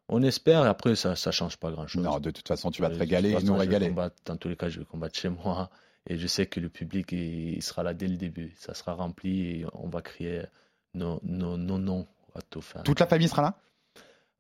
on 0.08 0.22
espère 0.22 0.62
après 0.64 0.96
ça, 0.96 1.14
ça 1.16 1.30
change 1.30 1.56
pas 1.56 1.70
grand 1.70 1.86
chose. 1.86 2.02
Non, 2.02 2.18
de 2.18 2.30
toute 2.30 2.46
façon, 2.48 2.70
tu 2.70 2.82
vas 2.82 2.90
te 2.90 2.98
régaler 2.98 3.30
et 3.32 3.42
nous 3.42 3.56
régaler. 3.56 3.88
combattre- 3.88 4.16
dans 4.26 4.36
tous 4.36 4.48
les 4.48 4.56
cas, 4.56 4.68
je 4.68 4.80
vais 4.80 4.84
combattre 4.84 5.16
chez 5.18 5.28
moi. 5.28 5.70
Et 6.06 6.18
je 6.18 6.26
sais 6.26 6.46
que 6.46 6.60
le 6.60 6.68
public, 6.68 7.12
il, 7.12 7.62
sera 7.62 7.82
là 7.82 7.94
dès 7.94 8.06
le 8.08 8.16
début. 8.16 8.54
Ça 8.58 8.74
sera 8.74 8.94
rempli 8.94 9.60
et 9.60 9.66
on 9.72 9.88
va 9.88 10.02
crier 10.02 10.42
nos, 10.92 11.18
nos, 11.22 11.56
nos 11.56 11.78
noms 11.78 12.06
à 12.34 12.42
tout 12.42 12.60
faire. 12.60 12.82
Toute 12.82 13.00
la 13.00 13.06
famille 13.06 13.28
sera 13.28 13.42
là? 13.42 13.54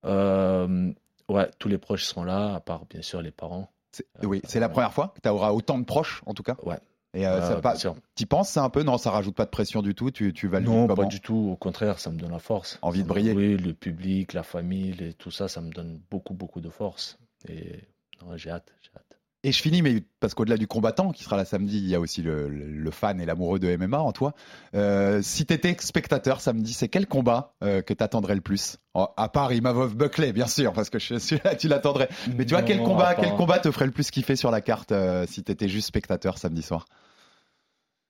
Euh, 0.04 0.92
ouais, 1.28 1.50
tous 1.58 1.68
les 1.68 1.78
proches 1.78 2.04
seront 2.04 2.24
là, 2.24 2.54
à 2.56 2.60
part 2.60 2.84
bien 2.86 3.02
sûr 3.02 3.22
les 3.22 3.30
parents. 3.30 3.70
Euh, 4.22 4.26
Oui, 4.26 4.42
c'est 4.44 4.60
la 4.60 4.68
première 4.68 4.92
fois 4.92 5.14
que 5.14 5.20
tu 5.20 5.28
auras 5.28 5.52
autant 5.52 5.78
de 5.78 5.84
proches, 5.84 6.22
en 6.26 6.34
tout 6.34 6.42
cas? 6.42 6.56
Ouais. 6.62 6.78
Et 7.14 7.26
euh, 7.26 7.38
Euh, 7.40 7.48
ça 7.48 7.60
pas- 7.60 7.76
t'y 8.16 8.26
penses, 8.26 8.50
c'est 8.50 8.60
un 8.60 8.68
peu? 8.68 8.82
Non, 8.82 8.98
ça 8.98 9.10
rajoute 9.12 9.36
pas 9.36 9.44
de 9.44 9.50
pression 9.50 9.82
du 9.82 9.94
tout. 9.94 10.10
Tu, 10.10 10.32
tu 10.32 10.48
vas 10.48 10.60
Non, 10.60 10.88
pas 10.88 11.04
du 11.06 11.20
tout. 11.20 11.50
Au 11.52 11.56
contraire, 11.56 11.98
ça 12.00 12.10
me 12.10 12.18
donne 12.18 12.32
la 12.32 12.40
force. 12.40 12.78
Envie 12.82 13.02
de 13.02 13.08
Ça 13.08 13.14
briller. 13.14 13.32
Oui, 13.32 13.56
le 13.56 13.72
public, 13.72 14.32
la 14.32 14.42
famille, 14.42 14.92
les- 14.92 15.14
tout 15.14 15.30
ça, 15.30 15.46
ça 15.48 15.60
me 15.60 15.70
donne 15.70 16.00
beaucoup, 16.10 16.34
beaucoup 16.34 16.60
de 16.60 16.70
force. 16.70 17.18
Et 17.48 17.84
non, 18.20 18.36
j'ai 18.36 18.50
hâte, 18.50 18.74
j'ai 18.82 18.90
hâte. 18.96 19.13
Et 19.46 19.52
je 19.52 19.60
finis, 19.60 19.82
mais 19.82 20.02
parce 20.20 20.32
qu'au-delà 20.32 20.56
du 20.56 20.66
combattant 20.66 21.12
qui 21.12 21.22
sera 21.22 21.36
là 21.36 21.44
samedi, 21.44 21.76
il 21.76 21.86
y 21.86 21.94
a 21.94 22.00
aussi 22.00 22.22
le, 22.22 22.48
le 22.48 22.90
fan 22.90 23.20
et 23.20 23.26
l'amoureux 23.26 23.58
de 23.58 23.76
MMA 23.76 23.98
en 23.98 24.10
toi. 24.10 24.32
Euh, 24.74 25.20
si 25.20 25.44
t'étais 25.44 25.76
spectateur 25.78 26.40
samedi, 26.40 26.72
c'est 26.72 26.88
quel 26.88 27.06
combat 27.06 27.54
euh, 27.62 27.82
que 27.82 27.92
t'attendrais 27.92 28.34
le 28.34 28.40
plus? 28.40 28.78
Oh, 28.94 29.08
À 29.18 29.28
part 29.28 29.52
Imavov 29.52 29.96
Buckley, 29.96 30.32
bien 30.32 30.46
sûr, 30.46 30.72
parce 30.72 30.88
que 30.88 30.98
je 30.98 31.18
suis 31.18 31.38
là, 31.44 31.54
tu 31.56 31.68
l'attendrais. 31.68 32.08
Mais 32.38 32.46
tu 32.46 32.54
vois, 32.54 32.62
quel 32.62 32.82
combat, 32.82 33.14
quel 33.14 33.34
combat 33.36 33.58
te 33.58 33.70
ferait 33.70 33.84
le 33.84 33.92
plus 33.92 34.10
kiffer 34.10 34.34
sur 34.34 34.50
la 34.50 34.62
carte 34.62 34.92
euh, 34.92 35.26
si 35.28 35.44
t'étais 35.44 35.68
juste 35.68 35.88
spectateur 35.88 36.38
samedi 36.38 36.62
soir? 36.62 36.86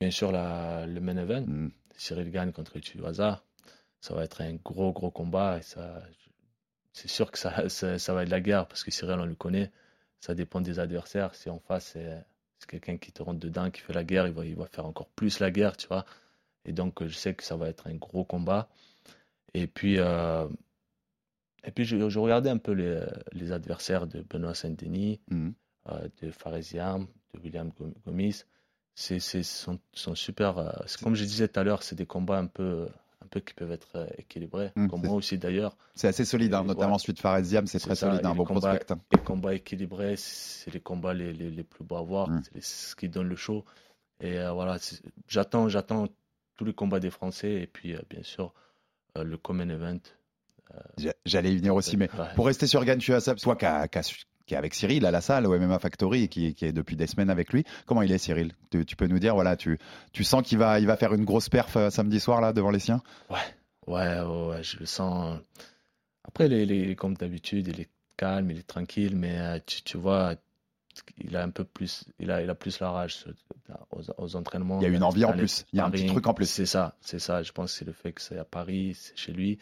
Bien 0.01 0.13
sûr, 0.13 0.31
la, 0.31 0.87
le 0.87 1.01
main 1.01 1.17
event, 1.17 1.43
Hmm. 1.47 1.69
Cyril 1.97 2.31
gagne 2.31 2.53
contre 2.53 2.79
Tuivasa, 2.79 3.43
ça 4.01 4.15
va 4.15 4.23
être 4.23 4.41
un 4.41 4.55
gros, 4.55 4.93
gros 4.93 5.11
combat. 5.11 5.59
Et 5.59 5.63
ça, 5.63 6.01
c'est 6.93 7.09
sûr 7.09 7.31
que 7.33 7.39
ça, 7.39 7.69
ça, 7.69 7.99
ça 7.99 8.15
va 8.15 8.23
être 8.23 8.29
la 8.31 8.41
guerre 8.41 8.67
parce 8.69 8.85
que 8.85 8.93
Cyril, 8.93 9.19
on 9.19 9.25
le 9.27 9.35
connaît. 9.35 9.73
Ça 10.25 10.35
dépend 10.35 10.63
des 10.63 10.79
adversaires. 10.79 11.35
Si 11.35 11.51
en 11.51 11.59
face, 11.59 11.91
c'est, 11.93 12.25
quelqu'un 12.67 12.97
qui 12.97 13.13
te 13.13 13.23
rentre 13.23 13.41
dedans, 13.41 13.71
qui 13.71 13.83
fait 13.83 13.93
la 13.93 14.05
guerre, 14.05 14.27
il 14.27 14.33
va, 14.33 14.47
il 14.47 14.57
va 14.57 14.65
faire 14.67 14.87
encore 14.87 15.11
plus 15.11 15.39
la 15.39 15.51
guerre, 15.51 15.77
tu 15.77 15.87
vois. 15.87 16.07
Et 16.65 16.73
donc, 16.73 17.05
je 17.07 17.15
sais 17.15 17.35
que 17.35 17.45
ça 17.45 17.57
va 17.57 17.69
être 17.69 17.87
un 17.89 17.95
gros 17.97 18.25
combat. 18.25 18.71
Et 19.53 19.67
puis, 19.67 19.99
euh, 19.99 20.49
et 21.63 21.71
puis 21.73 21.85
je, 21.85 22.09
je 22.09 22.19
regardais 22.19 22.49
un 22.49 22.57
peu 22.57 22.73
les, 22.73 23.05
les 23.33 23.53
adversaires 23.53 24.07
de 24.07 24.23
Benoît 24.23 24.55
Saint-Denis, 24.55 25.21
Mhm. 25.31 25.53
euh, 25.91 26.09
de 26.23 26.31
Faresiam, 26.31 27.07
de 27.35 27.41
William 27.41 27.69
Gom- 27.79 27.93
Gomis. 28.07 28.45
C'est, 28.95 29.19
sont, 29.43 29.79
sont 29.93 30.15
super. 30.15 30.57
euh, 30.57 30.71
comme 31.03 31.17
je 31.17 31.25
disais 31.25 31.49
tout 31.49 31.61
à 31.61 31.65
l'heure, 31.65 31.83
c'est 31.83 31.97
des 31.97 32.07
combats 32.07 32.39
un 32.39 32.47
peu, 32.47 32.89
un 33.25 33.29
peu 33.29 33.41
qui 33.41 33.55
peuvent 33.55 33.73
être 33.73 33.97
euh, 33.97 34.07
équilibrés. 34.19 34.73
Mm, 34.77 34.89
comme 34.89 35.03
moi 35.03 35.15
aussi 35.15 35.39
d'ailleurs. 35.39 35.77
C'est 35.95 36.09
assez 36.09 36.25
solide, 36.25 36.53
hein, 36.55 36.63
Et 36.65 36.67
notamment 36.67 36.95
ouais. 36.95 36.99
celui 36.99 37.15
de 37.15 37.19
Fareziam, 37.21 37.67
c'est 37.67 37.79
très 37.79 37.95
ça, 37.95 38.09
solide, 38.11 38.27
un 38.27 38.35
bon 38.35 38.45
combats- 38.45 38.77
prospect. 38.77 38.93
hein. 38.93 39.01
Les 39.13 39.19
combats 39.19 39.55
équilibrés, 39.55 40.15
c'est 40.17 40.73
les 40.73 40.81
combats 40.81 41.15
les, 41.15 41.33
les, 41.33 41.51
les 41.51 41.65
plus 41.65 41.85
beaux 41.85 41.97
à 41.97 42.03
voir. 42.03 42.29
Mm. 42.31 42.43
C'est 42.55 42.63
ce 42.65 42.97
qui 42.97 43.09
donne 43.09 43.29
le 43.29 43.37
show. 43.37 43.65
Et 44.21 44.39
euh, 44.39 44.53
voilà, 44.53 44.79
j'attends, 45.27 45.69
j'attends 45.69 46.07
tous 46.57 46.65
les 46.65 46.73
combats 46.75 47.01
des 47.01 47.11
Français 47.11 47.53
et 47.63 47.67
puis 47.67 47.95
euh, 47.95 48.01
bien 48.09 48.23
sûr 48.23 48.53
le 49.17 49.37
common 49.37 49.69
event. 49.69 49.99
J'a- 50.99 51.15
J'allais 51.25 51.53
y 51.53 51.57
venir 51.59 51.75
aussi, 51.75 51.97
mais 51.97 52.11
Ouais. 52.19 52.27
pour 52.35 52.47
rester 52.47 52.67
sur 52.67 52.85
Gan 52.85 52.99
Tuasab, 52.99 53.39
toi 53.39 53.55
qui, 53.57 53.67
qui 54.47 54.55
est 54.55 54.57
avec 54.57 54.75
Cyril 54.75 55.07
à 55.07 55.11
la 55.11 55.21
salle 55.21 55.47
au 55.47 55.55
MMA 55.59 55.79
Factory 55.79 56.25
et 56.25 56.29
qui, 56.29 56.55
qui 56.55 56.65
est 56.67 56.73
depuis 56.73 56.97
des 56.97 57.07
semaines 57.07 57.31
avec 57.31 57.53
lui, 57.53 57.65
comment 57.87 58.03
il 58.03 58.13
est 58.13 58.19
Cyril? 58.19 58.53
Tu, 58.71 58.85
tu 58.85 58.97
peux 58.97 59.07
nous 59.07 59.19
dire, 59.19 59.35
voilà, 59.35 59.57
tu, 59.57 59.79
tu 60.13 60.25
sens 60.25 60.43
qu'il 60.43 60.59
va, 60.59 60.81
il 60.81 60.87
va 60.87 60.97
faire 60.97 61.15
une 61.15 61.25
grosse 61.25 61.49
perf 61.49 61.77
euh, 61.77 61.91
samedi 61.91 62.21
soir 62.21 62.41
là 62.41 62.53
devant 62.53 62.71
les 62.71 62.79
siens? 62.79 63.03
Ouais, 63.31 63.39
ouais, 63.87 64.21
ouais, 64.21 64.63
je 64.63 64.79
le 64.79 64.87
sens. 64.87 65.39
Après, 66.25 66.49
les, 66.49 66.67
les- 66.67 66.97
comme 66.97 67.15
d'habitude, 67.15 67.69
il 67.69 67.81
est 67.81 67.89
calme, 68.17 68.51
il 68.51 68.59
est 68.59 68.67
tranquille, 68.67 69.17
mais 69.17 69.39
euh, 69.39 69.59
tu, 69.67 69.83
tu 69.83 69.97
vois, 69.97 70.35
il 71.19 71.37
a 71.37 71.43
un 71.43 71.51
peu 71.51 71.65
plus, 71.65 72.05
il 72.19 72.31
a, 72.31 72.43
il 72.43 72.51
a 72.51 72.55
plus 72.55 72.79
la 72.81 72.91
rage 72.91 73.25
aux, 73.91 74.03
aux 74.19 74.37
entraînements. 74.37 74.79
Il 74.81 74.85
y 74.85 74.87
a 74.87 74.91
une 74.95 75.03
envie 75.03 75.25
en 75.25 75.33
plus, 75.33 75.65
il 75.73 75.79
y 75.79 75.81
a 75.81 75.87
un 75.87 75.91
petit 75.91 76.07
truc 76.07 76.27
en 76.27 76.35
plus. 76.35 76.47
C'est 76.47 76.67
ça, 76.67 76.97
c'est 77.01 77.19
ça. 77.19 77.43
Je 77.43 77.53
pense 77.53 77.73
que 77.73 77.79
c'est 77.79 77.85
le 77.85 77.93
fait 77.93 78.13
que 78.13 78.21
c'est 78.21 78.39
à 78.39 78.45
Paris, 78.45 78.97
c'est 78.99 79.17
chez 79.17 79.33
lui. 79.33 79.59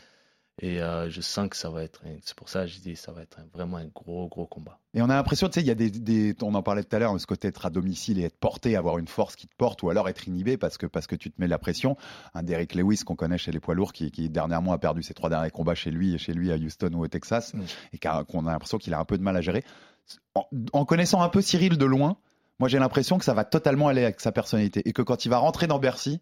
Et 0.64 0.80
euh, 0.80 1.10
je 1.10 1.20
sens 1.20 1.48
que 1.48 1.56
ça 1.56 1.70
va 1.70 1.82
être, 1.82 2.02
c'est 2.22 2.36
pour 2.36 2.48
ça 2.48 2.60
que 2.60 2.68
je 2.68 2.78
dis, 2.78 2.94
ça 2.94 3.10
va 3.10 3.22
être 3.22 3.40
un- 3.40 3.46
vraiment 3.52 3.78
un 3.78 3.86
gros, 3.86 4.28
gros 4.28 4.46
combat. 4.46 4.78
Et 4.94 5.02
on 5.02 5.06
a 5.10 5.14
l'impression, 5.16 5.48
tu 5.48 5.54
sais, 5.54 5.60
il 5.60 5.66
y 5.66 5.72
a 5.72 5.74
des, 5.74 5.90
des- 5.90 6.36
on 6.40 6.54
en 6.54 6.62
parlait 6.62 6.84
tout 6.84 6.94
à 6.94 7.00
l'heure, 7.00 7.18
ce 7.18 7.26
côté 7.26 7.48
être 7.48 7.66
à 7.66 7.70
domicile 7.70 8.20
et 8.20 8.22
être 8.22 8.36
porté, 8.38 8.76
avoir 8.76 8.98
une 8.98 9.08
force 9.08 9.34
qui 9.34 9.48
te 9.48 9.56
porte, 9.56 9.82
ou 9.82 9.90
alors 9.90 10.08
être 10.08 10.28
inhibé 10.28 10.56
parce 10.56 10.78
que 10.78 10.86
parce 10.86 11.08
que 11.08 11.16
tu 11.16 11.32
te 11.32 11.40
mets 11.40 11.48
la 11.48 11.58
pression. 11.58 11.96
Un 12.34 12.44
Derrick 12.44 12.76
Lewis 12.76 12.98
qu'on 13.04 13.16
connaît 13.16 13.38
chez 13.38 13.50
les 13.50 13.58
poids 13.58 13.74
lourds, 13.74 13.92
qui, 13.92 14.12
qui 14.12 14.30
dernièrement 14.30 14.72
a 14.72 14.78
perdu 14.78 15.02
ses 15.02 15.14
trois 15.14 15.30
derniers 15.30 15.50
combats 15.50 15.74
chez 15.74 15.90
lui, 15.90 16.16
chez 16.18 16.32
lui 16.32 16.52
à 16.52 16.54
Houston 16.54 16.90
ou 16.94 17.02
au 17.02 17.08
Texas, 17.08 17.54
et 17.92 17.98
qu'on 17.98 18.46
a 18.46 18.52
l'impression 18.52 18.78
qu'il 18.78 18.94
a 18.94 19.00
un 19.00 19.04
peu 19.04 19.18
de 19.18 19.22
mal 19.24 19.36
à 19.36 19.40
gérer. 19.40 19.64
En, 20.36 20.44
en 20.72 20.84
connaissant 20.84 21.22
un 21.22 21.28
peu 21.28 21.42
Cyril 21.42 21.76
de 21.76 21.84
loin, 21.84 22.18
moi 22.60 22.68
j'ai 22.68 22.78
l'impression 22.78 23.18
que 23.18 23.24
ça 23.24 23.34
va 23.34 23.44
totalement 23.44 23.88
aller 23.88 24.04
avec 24.04 24.20
sa 24.20 24.30
personnalité 24.30 24.82
et 24.88 24.92
que 24.92 25.02
quand 25.02 25.24
il 25.24 25.28
va 25.28 25.38
rentrer 25.38 25.66
dans 25.66 25.80
Bercy. 25.80 26.20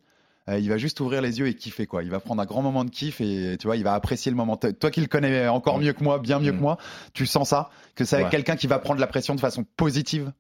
Euh, 0.49 0.59
il 0.59 0.69
va 0.69 0.79
juste 0.79 1.01
ouvrir 1.01 1.21
les 1.23 1.39
yeux 1.39 1.47
et 1.49 1.55
kiffer 1.55 1.87
quoi. 1.87 2.03
Il 2.03 2.11
va 2.11 2.21
prendre 2.21 2.41
un 2.43 2.47
grand 2.47 2.63
moment 2.63 2.85
de 2.85 2.91
kiff 2.91 3.21
et 3.21 3.57
tu 3.61 3.67
vois, 3.67 3.77
il 3.77 3.85
va 3.85 3.95
apprécier 3.95 4.31
le 4.31 4.37
moment. 4.37 4.57
Toi 4.57 4.91
qui 4.91 5.01
le 5.01 5.07
connais 5.07 5.47
encore 5.49 5.79
mieux 5.79 5.93
que 5.93 6.03
moi, 6.03 6.19
bien 6.19 6.39
mieux 6.41 6.53
Mm. 6.53 6.57
que 6.57 6.61
moi, 6.63 6.79
tu 7.13 7.27
sens 7.27 7.49
ça? 7.51 7.71
Que 7.95 8.05
c'est 8.05 8.25
Ouais. 8.25 8.31
quelqu'un 8.31 8.57
qui 8.57 8.67
va 8.67 8.79
prendre 8.79 9.01
la 9.01 9.07
pression 9.07 9.35
de 9.35 9.41
façon 9.41 9.65
positive? 9.77 10.33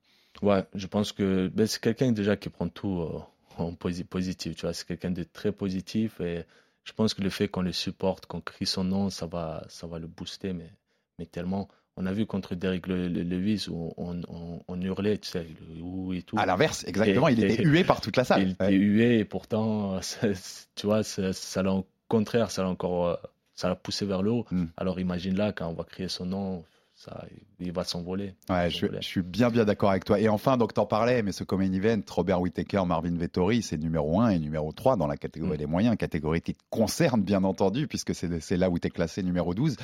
Ouais, 0.42 0.64
je 0.75 0.87
pense 0.87 1.12
que 1.12 1.49
ben, 1.49 1.66
c'est 1.66 1.80
quelqu'un 1.80 2.12
déjà 2.12 2.37
qui 2.37 2.49
prend 2.49 2.69
tout 2.69 3.00
euh, 3.00 3.19
en 3.59 3.73
posi- 3.73 4.04
positif, 4.04 4.54
tu 4.57 4.62
vois, 4.62 4.73
c'est 4.73 4.87
quelqu'un 4.87 5.11
de 5.11 5.23
très 5.25 5.52
positif 5.52 6.21
et 6.21 6.45
je 6.85 6.92
pense 6.92 7.12
que 7.14 7.21
le 7.23 7.28
fait 7.30 7.49
qu'on 7.49 7.62
le 7.62 7.73
supporte, 7.73 8.25
qu'on 8.26 8.40
crie 8.40 8.64
son 8.66 8.85
nom, 8.85 9.11
ça 9.11 9.26
va, 9.26 9.64
ça 9.69 9.87
va 9.87 9.99
le 9.99 10.07
booster, 10.07 10.52
mais, 10.54 10.71
mais 11.19 11.26
tellement. 11.26 11.69
On 11.97 12.07
a 12.07 12.12
vu 12.12 12.25
contre 12.25 12.54
Le- 12.54 13.07
Lewis 13.09 13.66
où 13.69 13.92
on, 13.99 14.23
on, 14.28 14.50
on 14.69 14.81
hurlait, 14.81 15.19
tu 15.19 15.29
sais, 15.31 15.47
le 15.76 15.83
ouh 15.83 16.12
et 16.12 16.23
tout. 16.23 16.37
À 16.38 16.47
l'inverse, 16.47 16.85
exactement, 16.87 17.29
Et- 17.29 17.33
il 17.33 17.45
était 17.45 17.62
et- 17.62 17.64
hué 17.67 17.85
par 17.85 18.00
toute 18.00 18.17
la 18.17 18.25
salle. 18.25 18.43
Il 18.43 18.50
était 18.50 18.64
Ouais. 18.64 18.73
hué 18.73 19.19
et 19.21 19.25
pourtant, 19.25 20.00
ça- 20.02 20.29
tu 20.75 20.87
vois, 20.87 21.02
ça, 21.02 21.33
ça 21.33 21.62
l'a 21.62 21.73
au 21.73 21.87
contraire, 22.09 22.50
ça 22.50 22.62
l'a 22.62 22.69
encore, 22.69 23.07
euh, 23.09 23.17
ça 23.55 23.69
l'a 23.69 23.75
poussé 23.76 24.05
vers 24.07 24.23
le 24.23 24.31
haut. 24.31 24.47
Mm. 24.50 24.64
Alors 24.76 24.99
imagine 25.00 25.37
là, 25.37 25.52
quand 25.52 25.69
on 25.69 25.75
va 25.75 25.85
crier 25.85 26.09
son 26.09 26.26
nom, 26.26 26.64
ça, 27.00 27.25
il 27.61 27.73
va 27.73 27.83
s'envoler. 27.85 28.35
Ouais, 28.50 28.69
je, 28.69 28.87
je 29.00 29.07
suis 29.07 29.23
bien 29.23 29.49
bien 29.49 29.64
d'accord 29.64 29.88
avec 29.88 30.04
toi. 30.04 30.21
Et 30.21 30.28
enfin, 30.28 30.59
donc 30.59 30.75
t'en 30.75 30.85
parlais, 30.85 31.23
mais 31.23 31.33
ce 31.33 31.45
common 31.45 31.73
event, 31.73 32.00
Robert 32.11 32.42
Whittaker, 32.42 32.83
Marvin 32.87 33.16
Vettori, 33.16 33.62
c'est 33.62 33.78
numéro 33.78 34.21
1 34.21 34.28
et 34.30 34.38
numéro 34.38 34.71
3 34.73 34.97
dans 34.97 35.07
la 35.07 35.16
catégorie 35.16 35.54
Mm. 35.54 35.57
des 35.57 35.66
moyens, 35.66 35.97
catégorie 35.97 36.42
qui 36.42 36.54
te 36.54 36.62
concerne 36.69 37.23
bien 37.23 37.42
entendu, 37.45 37.87
puisque 37.87 38.14
c'est 38.14 38.40
c'est 38.40 38.59
là 38.59 38.69
où 38.69 38.78
tu 38.78 38.88
es 38.88 38.90
classé 38.90 39.23
numéro 39.23 39.54
12. 39.54 39.76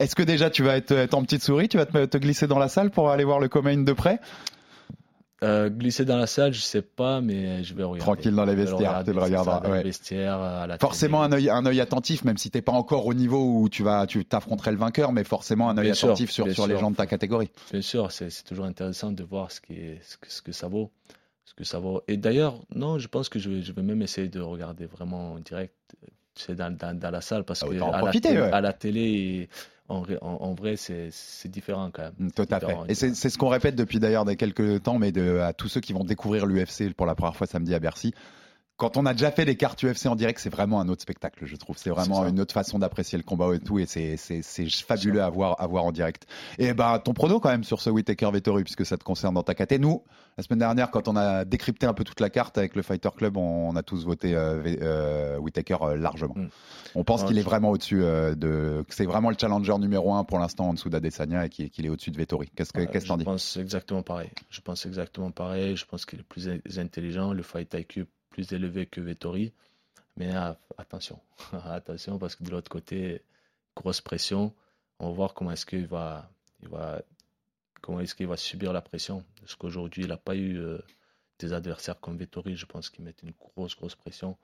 Est-ce 0.00 0.16
que 0.16 0.24
déjà 0.24 0.50
tu 0.50 0.64
vas 0.64 0.76
être, 0.76 0.90
être 0.90 1.14
en 1.14 1.22
petite 1.22 1.44
souris, 1.44 1.68
tu 1.68 1.76
vas 1.76 1.86
te, 1.86 2.04
te 2.06 2.18
glisser 2.18 2.48
dans 2.48 2.58
la 2.58 2.68
salle 2.68 2.90
pour 2.90 3.08
aller 3.10 3.24
voir 3.24 3.38
le 3.38 3.48
common 3.48 3.76
de 3.84 3.92
près? 3.92 4.18
Euh, 5.44 5.68
glisser 5.68 6.04
dans 6.04 6.16
la 6.16 6.26
salle, 6.26 6.52
je 6.52 6.60
sais 6.60 6.82
pas, 6.82 7.20
mais 7.20 7.62
je 7.62 7.74
vais 7.74 7.82
regarder. 7.82 8.00
Tranquille 8.00 8.34
dans 8.34 8.44
les 8.44 8.54
vestiaires, 8.54 9.02
tu 9.04 9.12
le 9.12 9.18
c'est 9.18 9.24
regarderas, 9.24 9.60
dans 9.60 9.68
les 9.68 9.74
ouais. 9.78 9.82
vestiaires, 9.82 10.40
à 10.40 10.66
la 10.66 10.78
Forcément 10.78 11.22
un 11.22 11.32
œil, 11.32 11.50
un 11.50 11.64
œil 11.66 11.80
attentif, 11.80 12.24
même 12.24 12.38
si 12.38 12.50
t'es 12.50 12.62
pas 12.62 12.72
encore 12.72 13.06
au 13.06 13.14
niveau 13.14 13.60
où 13.60 13.68
tu 13.68 13.82
vas, 13.82 14.06
tu 14.06 14.24
t'affronterais 14.24 14.72
le 14.72 14.78
vainqueur, 14.78 15.12
mais 15.12 15.22
forcément 15.24 15.68
un 15.68 15.76
œil 15.78 15.94
sûr, 15.94 16.08
attentif 16.08 16.30
sur, 16.30 16.50
sur 16.52 16.66
les 16.66 16.78
gens 16.78 16.90
de 16.90 16.96
ta 16.96 17.06
catégorie. 17.06 17.50
Bien 17.70 17.82
sûr, 17.82 18.10
c'est 18.10 18.30
c'est 18.30 18.44
toujours 18.44 18.64
intéressant 18.64 19.12
de 19.12 19.22
voir 19.22 19.52
ce, 19.52 19.60
qui 19.60 19.74
est, 19.74 20.00
ce, 20.02 20.16
que, 20.16 20.30
ce 20.30 20.40
que 20.42 20.52
ça 20.52 20.66
vaut. 20.68 20.90
Ce 21.46 21.52
que 21.52 21.64
ça 21.64 21.78
vaut. 21.78 22.02
Et 22.08 22.16
d'ailleurs, 22.16 22.58
non, 22.74 22.98
je 22.98 23.06
pense 23.06 23.28
que 23.28 23.38
je 23.38 23.50
vais, 23.50 23.62
je 23.62 23.72
vais 23.72 23.82
même 23.82 24.00
essayer 24.00 24.28
de 24.28 24.40
regarder 24.40 24.86
vraiment 24.86 25.34
en 25.34 25.38
direct, 25.40 25.74
tu 26.34 26.42
sais, 26.42 26.54
dans, 26.54 26.74
dans, 26.74 26.98
dans 26.98 27.10
la 27.10 27.20
salle, 27.20 27.44
parce 27.44 27.62
Ah, 27.62 27.66
que 27.68 27.78
à, 27.82 27.98
profiter, 27.98 28.32
la 28.32 28.40
ouais. 28.46 28.50
à 28.52 28.60
la 28.62 28.72
télé, 28.72 29.50
en, 29.88 30.00
ré- 30.00 30.18
en, 30.22 30.36
en 30.40 30.54
vrai, 30.54 30.76
c'est 30.76 31.10
différent 31.48 31.90
quand 31.92 32.02
même. 32.02 32.30
Tout 32.32 32.46
à 32.50 32.60
fait. 32.60 32.76
Et 32.88 32.94
c'est 32.94 33.14
c'est 33.14 33.28
ce 33.30 33.38
qu'on 33.38 33.48
répète 33.48 33.76
depuis 33.76 33.98
d'ailleurs 33.98 34.24
des 34.24 34.36
quelques 34.36 34.82
temps, 34.82 34.98
mais 34.98 35.12
de, 35.12 35.38
à 35.38 35.52
tous 35.52 35.68
ceux 35.68 35.80
qui 35.80 35.92
vont 35.92 36.04
découvrir 36.04 36.46
l'UFC 36.46 36.92
pour 36.94 37.06
la 37.06 37.14
première 37.14 37.36
fois 37.36 37.46
samedi 37.46 37.74
à 37.74 37.78
Bercy. 37.78 38.14
Quand 38.76 38.96
on 38.96 39.06
a 39.06 39.12
déjà 39.12 39.30
fait 39.30 39.44
des 39.44 39.54
cartes 39.56 39.84
UFC 39.84 40.06
en 40.06 40.16
direct, 40.16 40.40
c'est 40.40 40.50
vraiment 40.50 40.80
un 40.80 40.88
autre 40.88 41.02
spectacle, 41.02 41.46
je 41.46 41.54
trouve. 41.54 41.78
C'est 41.78 41.90
vraiment 41.90 42.26
une 42.26 42.40
autre 42.40 42.52
façon 42.52 42.80
d'apprécier 42.80 43.16
le 43.16 43.22
combat 43.22 43.54
et 43.54 43.60
tout, 43.60 43.78
et 43.78 43.86
c'est 43.86 44.16
fabuleux 44.84 45.22
à 45.22 45.30
voir, 45.30 45.60
à 45.60 45.66
voir 45.68 45.84
en 45.84 45.92
direct. 45.92 46.26
Et 46.58 46.74
ben 46.74 46.98
ton 46.98 47.12
prono 47.12 47.38
quand 47.38 47.50
même 47.50 47.62
sur 47.62 47.80
ce 47.80 47.88
Whittaker 47.88 48.30
Vettori, 48.32 48.64
puisque 48.64 48.84
ça 48.84 48.96
te 48.96 49.04
concerne 49.04 49.34
dans 49.34 49.44
ta 49.44 49.54
caté. 49.54 49.78
Nous, 49.78 50.02
la 50.36 50.42
semaine 50.42 50.58
dernière, 50.58 50.90
quand 50.90 51.06
on 51.06 51.14
a 51.14 51.44
décrypté 51.44 51.86
un 51.86 51.94
peu 51.94 52.02
toute 52.02 52.18
la 52.18 52.30
carte 52.30 52.58
avec 52.58 52.74
le 52.74 52.82
Fighter 52.82 53.10
Club, 53.16 53.36
on, 53.36 53.68
on 53.68 53.76
a 53.76 53.84
tous 53.84 54.04
voté 54.04 54.34
euh, 54.34 54.60
euh, 54.82 55.38
Whittaker 55.38 55.76
euh, 55.82 55.96
largement. 55.96 56.34
Mm. 56.36 56.48
On 56.96 57.04
pense 57.04 57.22
Ouais, 57.22 57.28
qu'il 57.28 57.38
est 57.38 57.42
je- 57.42 57.46
vraiment 57.46 57.70
au-dessus 57.70 58.02
euh, 58.02 58.34
de, 58.34 58.84
c'est 58.88 59.06
vraiment 59.06 59.30
le 59.30 59.36
challenger 59.40 59.78
numéro 59.78 60.14
un 60.14 60.24
pour 60.24 60.40
l'instant 60.40 60.68
en 60.70 60.74
dessous 60.74 60.90
d'Adesanya 60.90 61.44
et 61.46 61.48
qu'il 61.48 61.86
est 61.86 61.88
au-dessus 61.88 62.10
de 62.10 62.16
Vettori. 62.16 62.50
Qu'est-ce 62.56 62.72
que 62.72 62.80
Ouais, 62.80 62.86
que 62.88 62.98
t'en 62.98 63.14
je 63.14 63.18
dis? 63.20 63.24
pense 63.24 63.56
exactement 63.56 64.02
pareil. 64.02 64.30
Je 64.50 64.60
pense 64.60 64.84
exactement 64.84 65.30
pareil. 65.30 65.76
Je 65.76 65.84
pense 65.84 66.04
qu'il 66.06 66.18
est 66.18 66.24
plus 66.24 66.48
in- 66.48 66.58
intelligent. 66.76 67.32
Le 67.32 67.42
fight 67.44 67.72
IQ 67.74 68.06
plus 68.34 68.52
élevé 68.52 68.86
que 68.86 69.00
Vettori. 69.00 69.52
Mais 70.16 70.34
ah, 70.34 70.58
attention, 70.76 71.20
attention 71.52 72.18
parce 72.18 72.34
que 72.34 72.42
de 72.42 72.50
l'autre 72.50 72.68
côté, 72.68 73.22
grosse 73.76 74.00
pression. 74.00 74.52
On 74.98 75.08
va 75.08 75.14
voir 75.14 75.34
comment 75.34 75.52
est-ce 75.52 75.64
qu'il 75.64 75.86
va, 75.86 76.28
comment 77.80 78.00
est-ce 78.00 78.14
qu'il 78.16 78.26
va 78.26 78.36
subir 78.36 78.72
la 78.72 78.82
pression. 78.82 79.24
Parce 79.40 79.54
qu'aujourd'hui, 79.54 80.02
il 80.02 80.08
n'a 80.08 80.16
pas 80.16 80.34
eu 80.34 80.58
euh, 80.58 80.78
des 81.38 81.52
adversaires 81.52 82.00
comme 82.00 82.16
Vettori. 82.16 82.56
Je 82.56 82.66
pense 82.66 82.90
qu'ils 82.90 83.04
mettent 83.04 83.22
une 83.22 83.34
grosse, 83.38 83.76
grosse 83.76 83.94
pression. 83.94 84.36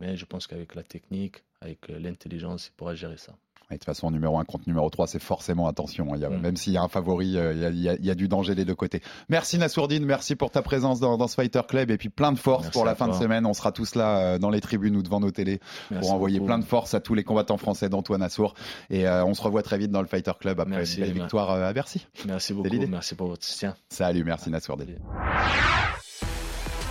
Mais 0.00 0.16
je 0.16 0.24
pense 0.24 0.46
qu'avec 0.46 0.74
la 0.74 0.82
technique, 0.82 1.44
avec 1.60 1.90
euh, 1.90 1.98
l'intelligence, 1.98 2.68
il 2.68 2.72
pourra 2.72 2.94
gérer 2.94 3.18
ça. 3.18 3.36
Et 3.74 3.76
de 3.76 3.80
toute 3.80 3.86
façon, 3.86 4.10
numéro 4.10 4.38
1 4.38 4.44
contre 4.44 4.64
numéro 4.68 4.88
3, 4.88 5.06
c'est 5.08 5.20
forcément 5.22 5.66
attention. 5.66 6.12
hein. 6.12 6.16
Il 6.16 6.22
y 6.22 6.24
a, 6.24 6.30
Mm. 6.30 6.40
Même 6.40 6.56
s'il 6.56 6.72
y 6.72 6.76
a 6.76 6.82
un 6.82 6.88
favori, 6.88 7.36
euh, 7.36 7.52
il 7.52 7.58
y 7.60 7.64
a, 7.64 7.68
il 7.70 7.80
y 7.80 7.88
a- 7.88 7.94
il 7.94 8.04
y 8.06 8.10
a 8.10 8.14
du 8.14 8.28
danger 8.28 8.54
des 8.54 8.64
deux 8.64 8.74
côtés. 8.74 9.00
Merci 9.28 9.58
Nassourdine, 9.58 10.04
merci 10.04 10.36
pour 10.36 10.50
ta 10.50 10.62
présence 10.62 11.00
dans, 11.00 11.16
dans 11.18 11.26
ce 11.28 11.34
Fighter 11.34 11.60
Club 11.68 11.90
et 11.90 11.96
puis 11.98 12.08
plein 12.08 12.32
de 12.32 12.38
force 12.38 12.62
Merci 12.64 12.72
pour 12.72 12.84
la 12.84 12.94
fin 12.94 13.08
de 13.08 13.12
semaine. 13.14 13.46
On 13.46 13.52
sera 13.54 13.72
tous 13.72 13.94
là 13.96 14.18
euh, 14.34 14.38
dans 14.38 14.50
les 14.50 14.60
tribunes 14.60 14.96
ou 14.96 15.02
devant 15.02 15.20
nos 15.20 15.30
télés 15.30 15.60
Merci 15.90 16.06
pour 16.08 16.14
envoyer 16.14 16.38
beaucoup. 16.38 16.46
plein 16.46 16.58
de 16.58 16.64
force 16.64 16.94
à 16.94 17.00
tous 17.00 17.14
les 17.14 17.24
combattants 17.24 17.56
français 17.58 17.88
d'Antoine 17.88 18.22
Assour. 18.22 18.54
Et 18.90 19.06
euh, 19.08 19.24
on 19.24 19.34
se 19.34 19.42
revoit 19.42 19.62
très 19.62 19.78
vite 19.78 19.90
dans 19.90 20.02
le 20.02 20.06
Fighter 20.06 20.32
Club 20.38 20.60
après 20.60 20.76
Merci, 20.76 20.98
une 21.00 21.04
belle 21.06 21.12
victoire 21.14 21.50
à 21.50 21.72
Bercy. 21.72 22.06
Merci 22.26 22.52
beaucoup. 22.54 22.68
Merci 22.88 23.14
pour 23.14 23.28
votre 23.28 23.44
soutien. 23.44 23.74
Salut, 23.88 24.22
merci 24.24 24.50
Nassourdine. 24.50 24.98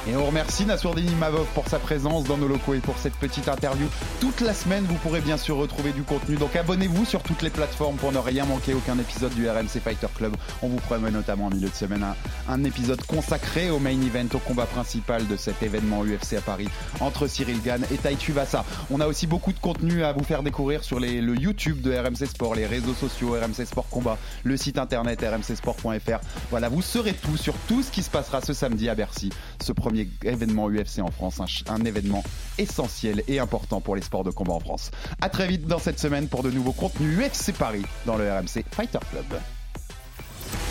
Et 0.06 0.18
on 0.18 0.26
remercie 0.26 0.66
Nassourdini 0.66 1.16
Mavov 1.16 1.48
pour 1.54 1.66
sa 1.70 1.80
présence 1.80 2.26
dans 2.26 2.38
nos 2.38 2.50
locaux 2.50 2.74
et 2.74 2.80
pour 2.80 2.98
cette 2.98 3.16
petite 3.16 3.48
interview. 3.48 3.88
Toute 4.20 4.42
la 4.42 4.54
semaine, 4.54 4.84
vous 4.84 4.96
pourrez 4.96 5.22
bien 5.22 5.38
sûr 5.38 5.56
retrouver 5.56 5.94
du 5.94 6.04
contenu. 6.04 6.36
Donc 6.36 6.58
abonnez-vous 6.58 7.06
sur 7.06 7.24
toutes 7.24 7.42
les 7.42 7.50
plateformes 7.50 7.96
pour 7.96 8.12
ne 8.12 8.18
rien 8.18 8.44
manquer, 8.44 8.74
aucun 8.74 9.00
épisode 9.00 9.34
du 9.34 9.50
RMC 9.50 9.80
Fighter 9.82 10.08
Club. 10.14 10.36
On 10.62 10.68
vous 10.68 10.78
promet 10.78 11.10
notamment 11.10 11.46
en 11.46 11.50
milieu 11.52 11.70
de 11.70 11.74
semaine 11.74 12.06
un, 12.50 12.64
épisode 12.66 13.02
consacré 13.06 13.70
au 13.70 13.80
main 13.80 13.92
event, 13.92 14.28
au 14.34 14.40
combat 14.40 14.66
principal 14.66 15.26
de 15.26 15.38
cet 15.38 15.64
événement 15.64 16.04
UFC 16.04 16.34
à 16.34 16.42
Paris 16.42 16.68
entre 17.00 17.28
Cyril 17.28 17.62
Gann 17.62 17.86
et 17.90 17.98
Tai 17.98 18.18
Vasa. 18.34 18.66
On 18.92 19.00
a 19.00 19.08
aussi 19.08 19.26
beaucoup 19.26 19.54
de 19.54 19.60
contenu 19.60 20.04
à 20.04 20.12
vous 20.12 20.24
faire 20.26 20.44
découvrir 20.44 20.84
sur 20.84 21.00
le 21.00 21.36
YouTube 21.40 21.82
de 21.82 21.94
RMC 21.96 22.28
Sport, 22.28 22.56
les 22.56 22.66
réseaux 22.66 22.94
sociaux 22.94 23.38
RMC 23.42 23.66
Sport 23.66 23.88
Combat, 23.90 24.18
le 24.44 24.58
site 24.58 24.80
internet 24.80 25.22
rmcsport.fr. 25.22 26.20
Voilà, 26.50 26.68
vous 26.68 26.82
saurez 26.82 27.14
tout 27.14 27.38
sur 27.38 27.54
tout 27.70 27.84
ce 27.84 27.90
qui 27.92 28.04
se 28.04 28.10
passera 28.10 28.42
ce 28.42 28.52
samedi 28.52 28.90
à 28.90 28.96
Bercy, 28.96 29.30
ce 29.62 29.72
premier 29.94 30.10
événement 30.24 30.70
UFC 30.70 31.00
en 31.02 31.12
France, 31.12 31.40
un, 31.40 31.74
un 31.74 31.86
événement 31.86 32.24
essentiel 32.58 33.24
et 33.28 33.40
important 33.40 33.80
pour 33.80 33.96
les 33.96 34.02
sports 34.02 34.24
de 34.24 34.32
combat 34.32 34.54
en 34.54 34.60
France. 34.60 34.90
À 35.22 35.30
très 35.30 35.48
vite 35.48 35.68
dans 35.68 35.78
cette 35.78 36.00
semaine 36.00 36.28
pour 36.28 36.42
de 36.42 36.50
nouveaux 36.50 36.72
contenus 36.72 37.20
UFC 37.20 37.54
Paris 37.54 37.86
dans 38.08 38.18
le 38.18 38.32
RMC 38.32 38.64
Fighter 38.72 39.00
Club. 39.12 39.40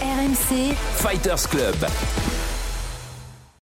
RMC 0.00 0.74
Fighters 0.96 1.48
Club. 1.48 1.76